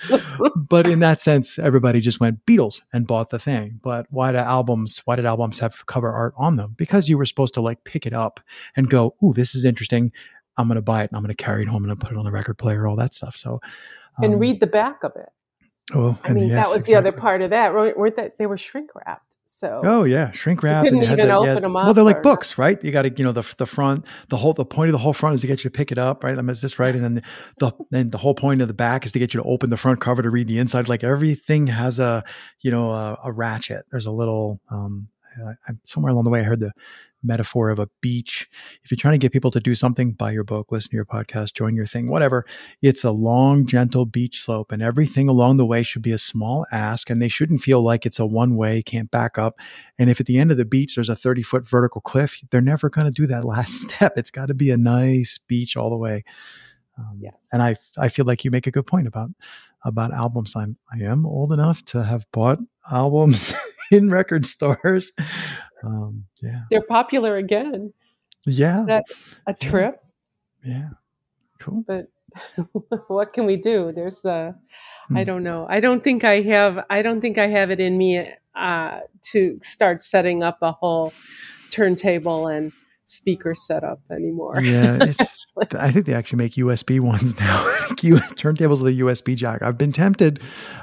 but 0.56 0.87
in 0.87 1.00
that 1.00 1.21
sense, 1.21 1.59
everybody 1.59 2.00
just 2.00 2.21
went 2.21 2.44
Beatles 2.47 2.82
and 2.92 3.06
bought 3.06 3.30
the 3.30 3.38
thing. 3.38 3.80
But 3.82 4.06
why 4.11 4.32
do 4.32 4.38
albums, 4.38 5.02
why 5.04 5.16
did 5.16 5.26
albums 5.26 5.59
have 5.59 5.87
cover 5.87 6.11
art 6.11 6.35
on 6.37 6.56
them? 6.56 6.75
Because 6.76 7.09
you 7.09 7.18
were 7.18 7.26
supposed 7.26 7.54
to 7.54 7.61
like 7.61 7.85
pick 7.85 8.06
it 8.06 8.12
up 8.12 8.40
and 8.76 8.88
go, 8.88 9.14
ooh, 9.23 9.32
this 9.32 9.54
is 9.54 9.64
interesting. 9.64 10.12
I'm 10.56 10.68
going 10.68 10.76
to 10.76 10.82
buy 10.82 11.02
it 11.02 11.11
and 11.11 11.16
I'm 11.16 11.23
going 11.23 11.34
to 11.34 11.43
carry 11.43 11.62
it 11.62 11.69
home 11.69 11.88
and 11.88 12.00
put 12.00 12.12
it 12.12 12.19
on 12.19 12.25
the 12.25 12.32
record 12.32 12.58
player, 12.58 12.86
all 12.86 12.97
that 12.97 13.15
stuff. 13.15 13.36
So, 13.36 13.60
um, 14.19 14.25
and 14.25 14.41
read 14.41 14.60
the 14.60 14.67
back 14.67 15.02
of 15.02 15.12
it. 15.17 15.28
Oh, 15.95 16.19
I 16.23 16.32
mean, 16.32 16.49
yes, 16.49 16.67
that 16.67 16.73
was 16.73 16.82
exactly. 16.82 16.93
the 16.95 16.99
other 16.99 17.12
part 17.12 17.43
of 17.43 17.50
that. 17.50 17.75
Weren't 17.75 18.17
that 18.17 18.38
they 18.38 18.47
were 18.47 18.56
shrink 18.56 18.91
wrapped? 18.95 19.31
So 19.54 19.82
oh 19.84 20.04
yeah, 20.04 20.30
shrink 20.32 20.62
wrap. 20.62 20.84
Couldn't 20.84 21.02
even 21.02 21.17
the, 21.17 21.34
open 21.34 21.54
yeah, 21.54 21.60
them 21.60 21.76
up. 21.76 21.84
Well, 21.84 21.95
they're 21.95 22.02
like 22.02 22.23
books, 22.23 22.56
right? 22.56 22.82
You 22.82 22.91
got 22.91 23.02
to 23.02 23.12
you 23.17 23.23
know 23.23 23.32
the 23.32 23.45
the 23.58 23.67
front, 23.67 24.06
the 24.28 24.36
whole 24.38 24.54
the 24.54 24.65
point 24.65 24.88
of 24.88 24.93
the 24.93 24.99
whole 24.99 25.12
front 25.12 25.34
is 25.34 25.43
to 25.43 25.47
get 25.47 25.62
you 25.62 25.71
to 25.71 25.76
pick 25.76 25.93
it 25.93 25.99
up, 25.99 26.25
right? 26.25 26.36
I 26.36 26.41
mean, 26.41 26.50
is 26.50 26.62
this 26.62 26.78
right? 26.78 26.95
And 26.95 27.04
then 27.04 27.23
the 27.58 27.73
then 27.91 28.10
the 28.10 28.19
whole 28.19 28.34
point 28.34 28.62
of 28.62 28.69
the 28.69 28.75
back 28.75 29.04
is 29.04 29.12
to 29.12 29.19
get 29.19 29.34
you 29.34 29.43
to 29.43 29.49
open 29.49 29.71
the 29.71 29.76
front 29.76 30.00
cover 30.00 30.23
to 30.23 30.30
read 30.30 30.49
the 30.49 30.58
inside. 30.58 30.88
Like 30.88 31.04
everything 31.04 31.67
has 31.67 32.00
a 32.00 32.25
you 32.60 32.71
know 32.71 32.91
a, 32.93 33.19
a 33.25 33.32
ratchet. 33.32 33.84
There's 33.91 34.06
a 34.06 34.10
little 34.10 34.58
um, 34.71 35.08
I, 35.68 35.73
somewhere 35.84 36.12
along 36.12 36.25
the 36.25 36.30
way 36.30 36.40
I 36.40 36.45
heard 36.45 36.60
the 36.60 36.73
metaphor 37.23 37.71
of 37.71 37.78
a 37.78 37.88
beach. 38.00 38.49
If 38.82 38.90
you're 38.90 38.97
trying 38.97 39.12
to 39.12 39.18
get 39.18 39.32
people 39.32 39.50
to 39.52 39.60
do 39.60 39.75
something, 39.75 40.12
buy 40.12 40.32
your 40.32 40.45
book, 40.45 40.73
listen 40.73 40.90
to 40.90 40.97
your 40.97 41.04
podcast, 41.04 41.54
join 41.54 41.75
your 41.75 41.86
thing, 41.86 42.08
whatever. 42.08 42.45
It's 42.80 43.04
a 43.04 43.10
long, 43.10 43.66
gentle 43.66 44.06
beach 44.06 44.40
slope, 44.40 44.73
and 44.73 44.82
everything 44.82 45.28
along 45.28 45.56
the 45.56 45.66
way 45.66 45.82
should 45.82 46.02
be 46.02 46.12
a 46.12 46.18
small 46.18 46.66
ask, 46.73 47.10
and 47.10 47.21
they 47.21 47.28
shouldn't 47.28 47.62
feel 47.62 47.82
like 47.82 48.04
it's 48.06 48.18
a 48.18 48.26
one 48.26 48.56
way, 48.56 48.82
can't 48.82 49.10
back 49.10 49.38
up. 49.38 49.58
And 49.99 50.10
if 50.10 50.21
at 50.21 50.26
the 50.26 50.38
end 50.38 50.50
of 50.50 50.56
the 50.56 50.64
beach 50.64 50.95
there's 50.95 51.08
a 51.08 51.16
30 51.16 51.42
foot 51.42 51.68
vertical 51.68 52.00
cliff, 52.00 52.40
they're 52.50 52.60
never 52.60 52.90
going 52.90 53.06
to 53.06 53.12
do 53.12 53.26
that 53.28 53.45
last 53.47 53.80
step. 53.80 54.14
It's 54.16 54.30
got 54.30 54.47
to 54.47 54.54
be 54.54 54.71
a 54.71 54.76
nice 54.76 55.38
beach 55.38 55.76
all 55.76 55.90
the 55.90 55.97
way. 55.97 56.25
Um, 56.99 57.18
yes. 57.21 57.34
And 57.52 57.62
I, 57.62 57.76
I 57.97 58.08
feel 58.08 58.26
like 58.26 58.45
you 58.45 58.50
make 58.50 58.66
a 58.66 58.71
good 58.71 58.86
point 58.86 59.06
about 59.06 59.30
about 59.84 60.12
albums. 60.12 60.54
I'm 60.54 60.76
I 60.92 61.02
am 61.04 61.26
old 61.26 61.52
enough 61.52 61.84
to 61.86 62.04
have 62.04 62.25
bought 62.32 62.58
albums 62.90 63.52
in 63.93 64.11
record 64.11 64.47
stores. 64.47 65.13
Um, 65.85 66.25
yeah. 66.41 66.63
They're 66.71 66.83
popular 66.83 67.37
again. 67.37 67.93
Yeah. 68.47 68.85
that 68.87 69.05
a 69.47 69.55
trip? 69.55 70.00
Yeah. 70.65 70.73
yeah. 70.73 70.89
Cool. 71.59 71.85
But 71.87 72.07
what 73.09 73.33
can 73.33 73.47
we 73.47 73.57
do? 73.57 73.93
There's 73.93 74.25
a, 74.25 74.55
hmm. 75.09 75.17
I 75.17 75.25
don't 75.25 75.43
know. 75.43 75.67
I 75.69 75.81
don't 75.81 76.02
think 76.02 76.25
I 76.25 76.41
have, 76.43 76.85
I 76.89 77.02
don't 77.02 77.21
think 77.21 77.39
I 77.39 77.49
have 77.49 77.71
it 77.71 77.81
in 77.81 77.99
me 77.99 78.28
uh, 78.55 79.00
to 79.33 79.59
start 79.63 80.00
setting 80.00 80.43
up 80.43 80.59
a 80.63 80.73
whole 80.73 81.13
turntable 81.71 82.47
and 82.47 82.73
speaker 83.04 83.54
setup 83.54 84.00
anymore. 84.10 84.60
Yeah, 84.62 84.99
I 85.73 85.91
think 85.91 86.06
they 86.06 86.15
actually 86.15 86.38
make 86.38 86.54
USB 86.54 87.00
ones 87.12 87.38
now. 87.38 87.65
Turntables 87.91 88.82
with 88.82 88.95
a 88.95 89.00
USB 89.00 89.36
jack. 89.36 89.62
I've 89.62 89.78
been 89.78 89.93
tempted, 89.93 90.41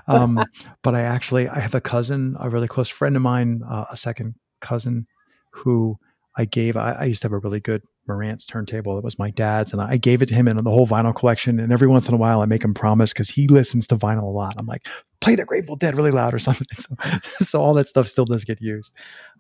um, 0.08 0.44
but 0.84 0.96
I 0.96 1.02
actually 1.02 1.48
I 1.48 1.60
have 1.60 1.76
a 1.76 1.82
cousin, 1.82 2.36
a 2.40 2.50
really 2.50 2.68
close 2.68 2.90
friend 2.90 3.16
of 3.16 3.22
mine, 3.22 3.62
uh, 3.70 3.86
a 3.92 3.98
second 3.98 4.36
cousin 4.62 5.08
who 5.52 5.98
I 6.38 6.46
gave. 6.46 6.78
I, 6.78 6.94
I, 6.94 7.06
used 7.06 7.22
to 7.24 7.26
have 7.26 7.34
a 7.34 7.40
really 7.40 7.60
good 7.60 7.82
Marantz 8.08 8.48
turntable. 8.48 8.98
It 8.98 9.04
was 9.04 9.20
my 9.20 9.32
dad's, 9.32 9.74
and 9.74 9.82
I 9.82 9.98
gave 9.98 10.22
it 10.22 10.28
to 10.28 10.36
him 10.36 10.48
and 10.48 10.60
the 10.60 10.72
whole 10.72 10.88
vinyl 10.88 11.16
collection. 11.16 11.60
And 11.60 11.74
every 11.74 11.88
once 11.88 12.08
in 12.08 12.14
a 12.14 12.18
while, 12.18 12.42
I 12.42 12.46
make 12.46 12.64
him 12.64 12.74
promise 12.74 13.14
because 13.14 13.30
he 13.30 13.48
listens 13.48 13.88
to 13.88 13.98
vinyl 13.98 14.24
a 14.24 14.26
lot. 14.26 14.56
I'm 14.58 14.66
like, 14.66 14.86
play 15.22 15.36
the 15.36 15.46
Grateful 15.46 15.76
Dead 15.76 15.96
really 15.96 16.12
loud 16.12 16.34
or 16.34 16.40
something. 16.40 16.68
So, 16.78 16.96
so 17.42 17.62
all 17.62 17.74
that 17.76 17.88
stuff 17.88 18.08
still 18.08 18.26
does 18.26 18.46
get 18.46 18.62
used. 18.62 18.94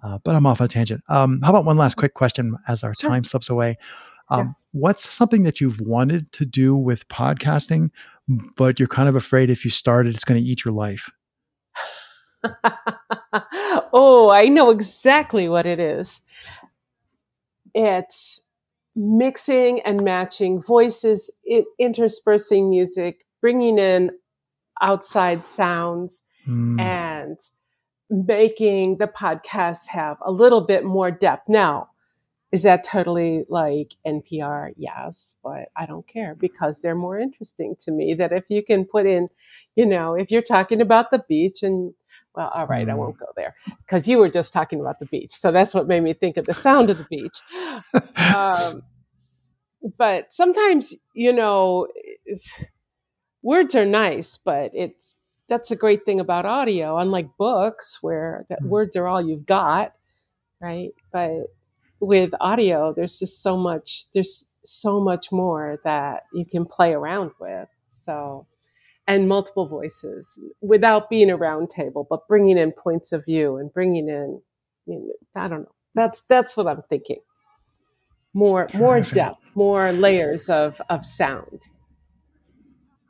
Uh, 0.03 0.19
but 0.23 0.35
I'm 0.35 0.45
off 0.45 0.61
on 0.61 0.65
a 0.65 0.67
tangent. 0.67 1.03
Um, 1.09 1.41
how 1.41 1.49
about 1.49 1.65
one 1.65 1.77
last 1.77 1.95
quick 1.95 2.13
question 2.13 2.57
as 2.67 2.83
our 2.83 2.93
time 2.93 3.23
slips 3.23 3.49
away? 3.49 3.77
Um, 4.29 4.47
yes. 4.47 4.67
What's 4.71 5.09
something 5.09 5.43
that 5.43 5.59
you've 5.59 5.81
wanted 5.81 6.31
to 6.33 6.45
do 6.45 6.75
with 6.75 7.07
podcasting, 7.07 7.89
but 8.55 8.79
you're 8.79 8.87
kind 8.87 9.09
of 9.09 9.15
afraid 9.15 9.49
if 9.49 9.65
you 9.65 9.71
started, 9.71 10.13
it's 10.13 10.23
going 10.23 10.41
to 10.41 10.47
eat 10.47 10.63
your 10.63 10.73
life? 10.73 11.09
oh, 13.91 14.29
I 14.31 14.45
know 14.45 14.69
exactly 14.69 15.49
what 15.49 15.65
it 15.65 15.79
is. 15.79 16.21
It's 17.73 18.41
mixing 18.95 19.81
and 19.81 20.03
matching 20.03 20.61
voices, 20.61 21.31
it, 21.43 21.65
interspersing 21.79 22.69
music, 22.69 23.25
bringing 23.41 23.79
in 23.79 24.11
outside 24.81 25.45
sounds, 25.45 26.23
mm. 26.47 26.79
and 26.79 27.39
making 28.09 28.97
the 28.97 29.07
podcast 29.07 29.87
have 29.87 30.17
a 30.25 30.31
little 30.31 30.61
bit 30.61 30.83
more 30.83 31.11
depth. 31.11 31.47
Now, 31.47 31.89
is 32.51 32.63
that 32.63 32.83
totally 32.83 33.45
like 33.49 33.95
NPR? 34.05 34.73
Yes, 34.75 35.35
but 35.43 35.69
I 35.75 35.85
don't 35.85 36.07
care 36.07 36.35
because 36.35 36.81
they're 36.81 36.95
more 36.95 37.19
interesting 37.19 37.75
to 37.79 37.91
me. 37.91 38.15
That 38.15 38.31
if 38.31 38.45
you 38.49 38.63
can 38.63 38.85
put 38.85 39.05
in, 39.05 39.27
you 39.75 39.85
know, 39.85 40.15
if 40.15 40.31
you're 40.31 40.41
talking 40.41 40.81
about 40.81 41.11
the 41.11 41.23
beach 41.27 41.61
and 41.61 41.93
well, 42.35 42.51
all 42.53 42.67
right, 42.67 42.87
I 42.87 42.93
mm. 42.93 42.97
won't 42.97 43.19
go 43.19 43.27
there 43.35 43.55
because 43.85 44.07
you 44.07 44.17
were 44.17 44.29
just 44.29 44.53
talking 44.53 44.79
about 44.79 44.99
the 44.99 45.05
beach. 45.05 45.31
So 45.31 45.51
that's 45.51 45.73
what 45.73 45.87
made 45.87 46.03
me 46.03 46.13
think 46.13 46.37
of 46.37 46.45
the 46.45 46.53
sound 46.53 46.89
of 46.89 46.97
the 46.97 47.07
beach. 47.09 47.37
um, 48.35 48.83
but 49.97 50.31
sometimes, 50.31 50.95
you 51.13 51.33
know, 51.33 51.87
words 53.49 53.73
are 53.73 53.85
nice, 53.85 54.37
but 54.37 54.69
it's 54.75 55.15
that's 55.47 55.71
a 55.71 55.75
great 55.75 56.05
thing 56.05 56.19
about 56.19 56.45
audio, 56.45 56.99
unlike 56.99 57.35
books 57.35 57.97
where 58.01 58.45
that 58.47 58.61
mm. 58.61 58.67
words 58.67 58.95
are 58.95 59.07
all 59.07 59.27
you've 59.27 59.47
got, 59.47 59.93
right? 60.61 60.91
But 61.11 61.47
with 61.99 62.29
audio, 62.39 62.93
there's 62.93 63.17
just 63.17 63.41
so 63.41 63.57
much, 63.57 64.05
there's 64.13 64.47
so 64.63 65.01
much 65.01 65.31
more 65.31 65.79
that 65.83 66.25
you 66.31 66.45
can 66.45 66.65
play 66.65 66.93
around 66.93 67.31
with. 67.39 67.67
So, 67.85 68.45
and 69.07 69.27
multiple 69.27 69.67
voices 69.67 70.37
without 70.61 71.09
being 71.09 71.31
a 71.31 71.35
round 71.35 71.71
table, 71.71 72.05
but 72.07 72.27
bringing 72.27 72.59
in 72.59 72.71
points 72.71 73.11
of 73.11 73.25
view 73.25 73.57
and 73.57 73.73
bringing 73.73 74.07
in, 74.07 74.41
you 74.85 74.99
know, 74.99 75.13
I 75.35 75.47
don't 75.47 75.61
know. 75.61 75.75
That's, 75.95 76.21
that's 76.21 76.55
what 76.55 76.67
I'm 76.67 76.83
thinking. 76.87 77.21
More, 78.35 78.69
more 78.75 79.01
depth, 79.01 79.41
more 79.55 79.91
layers 79.91 80.47
of, 80.51 80.79
of 80.87 81.03
sound. 81.03 81.69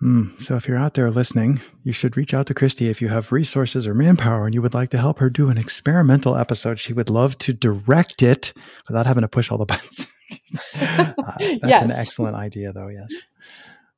Mm, 0.02 0.42
so 0.42 0.56
if 0.56 0.68
you're 0.68 0.78
out 0.78 0.94
there 0.94 1.10
listening, 1.10 1.60
you 1.84 1.92
should 1.92 2.16
reach 2.16 2.34
out 2.34 2.48
to 2.48 2.54
Christi 2.54 2.88
if 2.88 3.02
you 3.02 3.10
have 3.10 3.34
resources 3.34 3.86
or 3.86 3.94
manpower 3.94 4.46
and 4.46 4.56
you 4.56 4.62
would 4.62 4.74
like 4.74 4.92
to 4.92 4.98
help 4.98 5.20
her 5.20 5.30
do 5.30 5.50
an 5.50 5.58
experimental 5.58 6.38
episode. 6.38 6.80
She 6.80 6.94
would 6.94 7.10
love 7.10 7.38
to 7.40 7.54
direct 7.54 8.24
it 8.24 8.54
without 8.88 9.06
having 9.06 9.22
to 9.22 9.28
push 9.28 9.52
all 9.52 9.58
the 9.58 9.66
buttons. 9.66 10.08
uh, 10.76 11.12
that's 11.16 11.60
yes. 11.64 11.84
an 11.84 11.92
excellent 11.92 12.38
idea, 12.38 12.72
though. 12.72 12.88
Yes. 12.88 13.10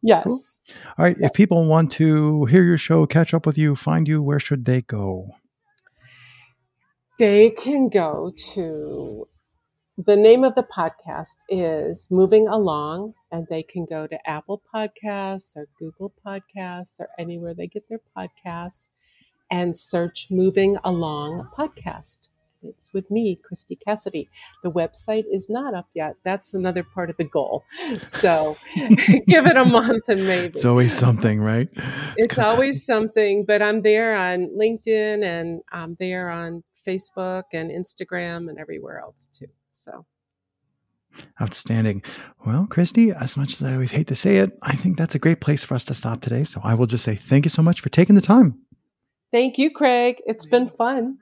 Yes. 0.01 0.23
Cool. 0.23 0.77
All 0.97 1.05
right. 1.05 1.15
If 1.19 1.33
people 1.33 1.67
want 1.67 1.91
to 1.93 2.45
hear 2.45 2.63
your 2.63 2.79
show, 2.79 3.05
catch 3.05 3.35
up 3.35 3.45
with 3.45 3.57
you, 3.57 3.75
find 3.75 4.07
you, 4.07 4.23
where 4.23 4.39
should 4.39 4.65
they 4.65 4.81
go? 4.81 5.35
They 7.19 7.51
can 7.51 7.89
go 7.89 8.33
to 8.53 9.27
the 9.97 10.15
name 10.15 10.43
of 10.43 10.55
the 10.55 10.63
podcast 10.63 11.37
is 11.49 12.07
Moving 12.09 12.47
Along, 12.47 13.13
and 13.31 13.45
they 13.49 13.61
can 13.61 13.85
go 13.85 14.07
to 14.07 14.17
Apple 14.29 14.61
Podcasts 14.73 15.55
or 15.57 15.67
Google 15.77 16.13
Podcasts 16.25 16.99
or 16.99 17.09
anywhere 17.19 17.53
they 17.53 17.67
get 17.67 17.89
their 17.89 17.99
podcasts 18.17 18.89
and 19.49 19.75
search 19.75 20.27
Moving 20.29 20.77
Along 20.83 21.49
Podcast. 21.57 22.29
It's 22.63 22.93
with 22.93 23.09
me, 23.11 23.39
Christi 23.43 23.75
Cassidy. 23.75 24.29
The 24.63 24.71
website 24.71 25.25
is 25.29 25.49
not 25.49 25.73
up 25.73 25.89
yet. 25.93 26.15
That's 26.23 26.53
another 26.53 26.83
part 26.83 27.09
of 27.09 27.17
the 27.17 27.23
goal. 27.23 27.65
So 28.05 28.55
give 28.75 29.45
it 29.45 29.57
a 29.57 29.65
month 29.65 30.03
and 30.07 30.25
maybe. 30.25 30.53
It's 30.53 30.63
always 30.63 30.95
something, 30.95 31.41
right? 31.41 31.69
It's 32.17 32.37
always 32.37 32.85
something, 32.85 33.45
but 33.45 33.61
I'm 33.61 33.81
there 33.81 34.15
on 34.15 34.51
LinkedIn 34.57 35.23
and 35.23 35.61
I'm 35.71 35.97
there 35.99 36.29
on 36.29 36.63
Facebook 36.87 37.43
and 37.51 37.71
Instagram 37.71 38.47
and 38.47 38.59
everywhere 38.59 38.99
else 38.99 39.27
too. 39.33 39.47
So 39.81 40.05
Outstanding. 41.41 42.03
Well, 42.45 42.67
Christi, 42.67 43.11
as 43.11 43.35
much 43.35 43.53
as 43.53 43.63
I 43.63 43.73
always 43.73 43.91
hate 43.91 44.07
to 44.07 44.15
say 44.15 44.37
it, 44.37 44.57
I 44.61 44.75
think 44.75 44.97
that's 44.97 45.15
a 45.15 45.19
great 45.19 45.41
place 45.41 45.63
for 45.63 45.73
us 45.73 45.83
to 45.85 45.93
stop 45.93 46.21
today. 46.21 46.43
So 46.43 46.61
I 46.63 46.75
will 46.75 46.85
just 46.85 47.03
say 47.03 47.15
thank 47.15 47.45
you 47.45 47.49
so 47.49 47.61
much 47.61 47.81
for 47.81 47.89
taking 47.89 48.15
the 48.15 48.21
time. 48.21 48.59
Thank 49.31 49.57
you, 49.57 49.71
Craig. 49.71 50.17
It's 50.25 50.45
been 50.45 50.69
fun. 50.69 51.17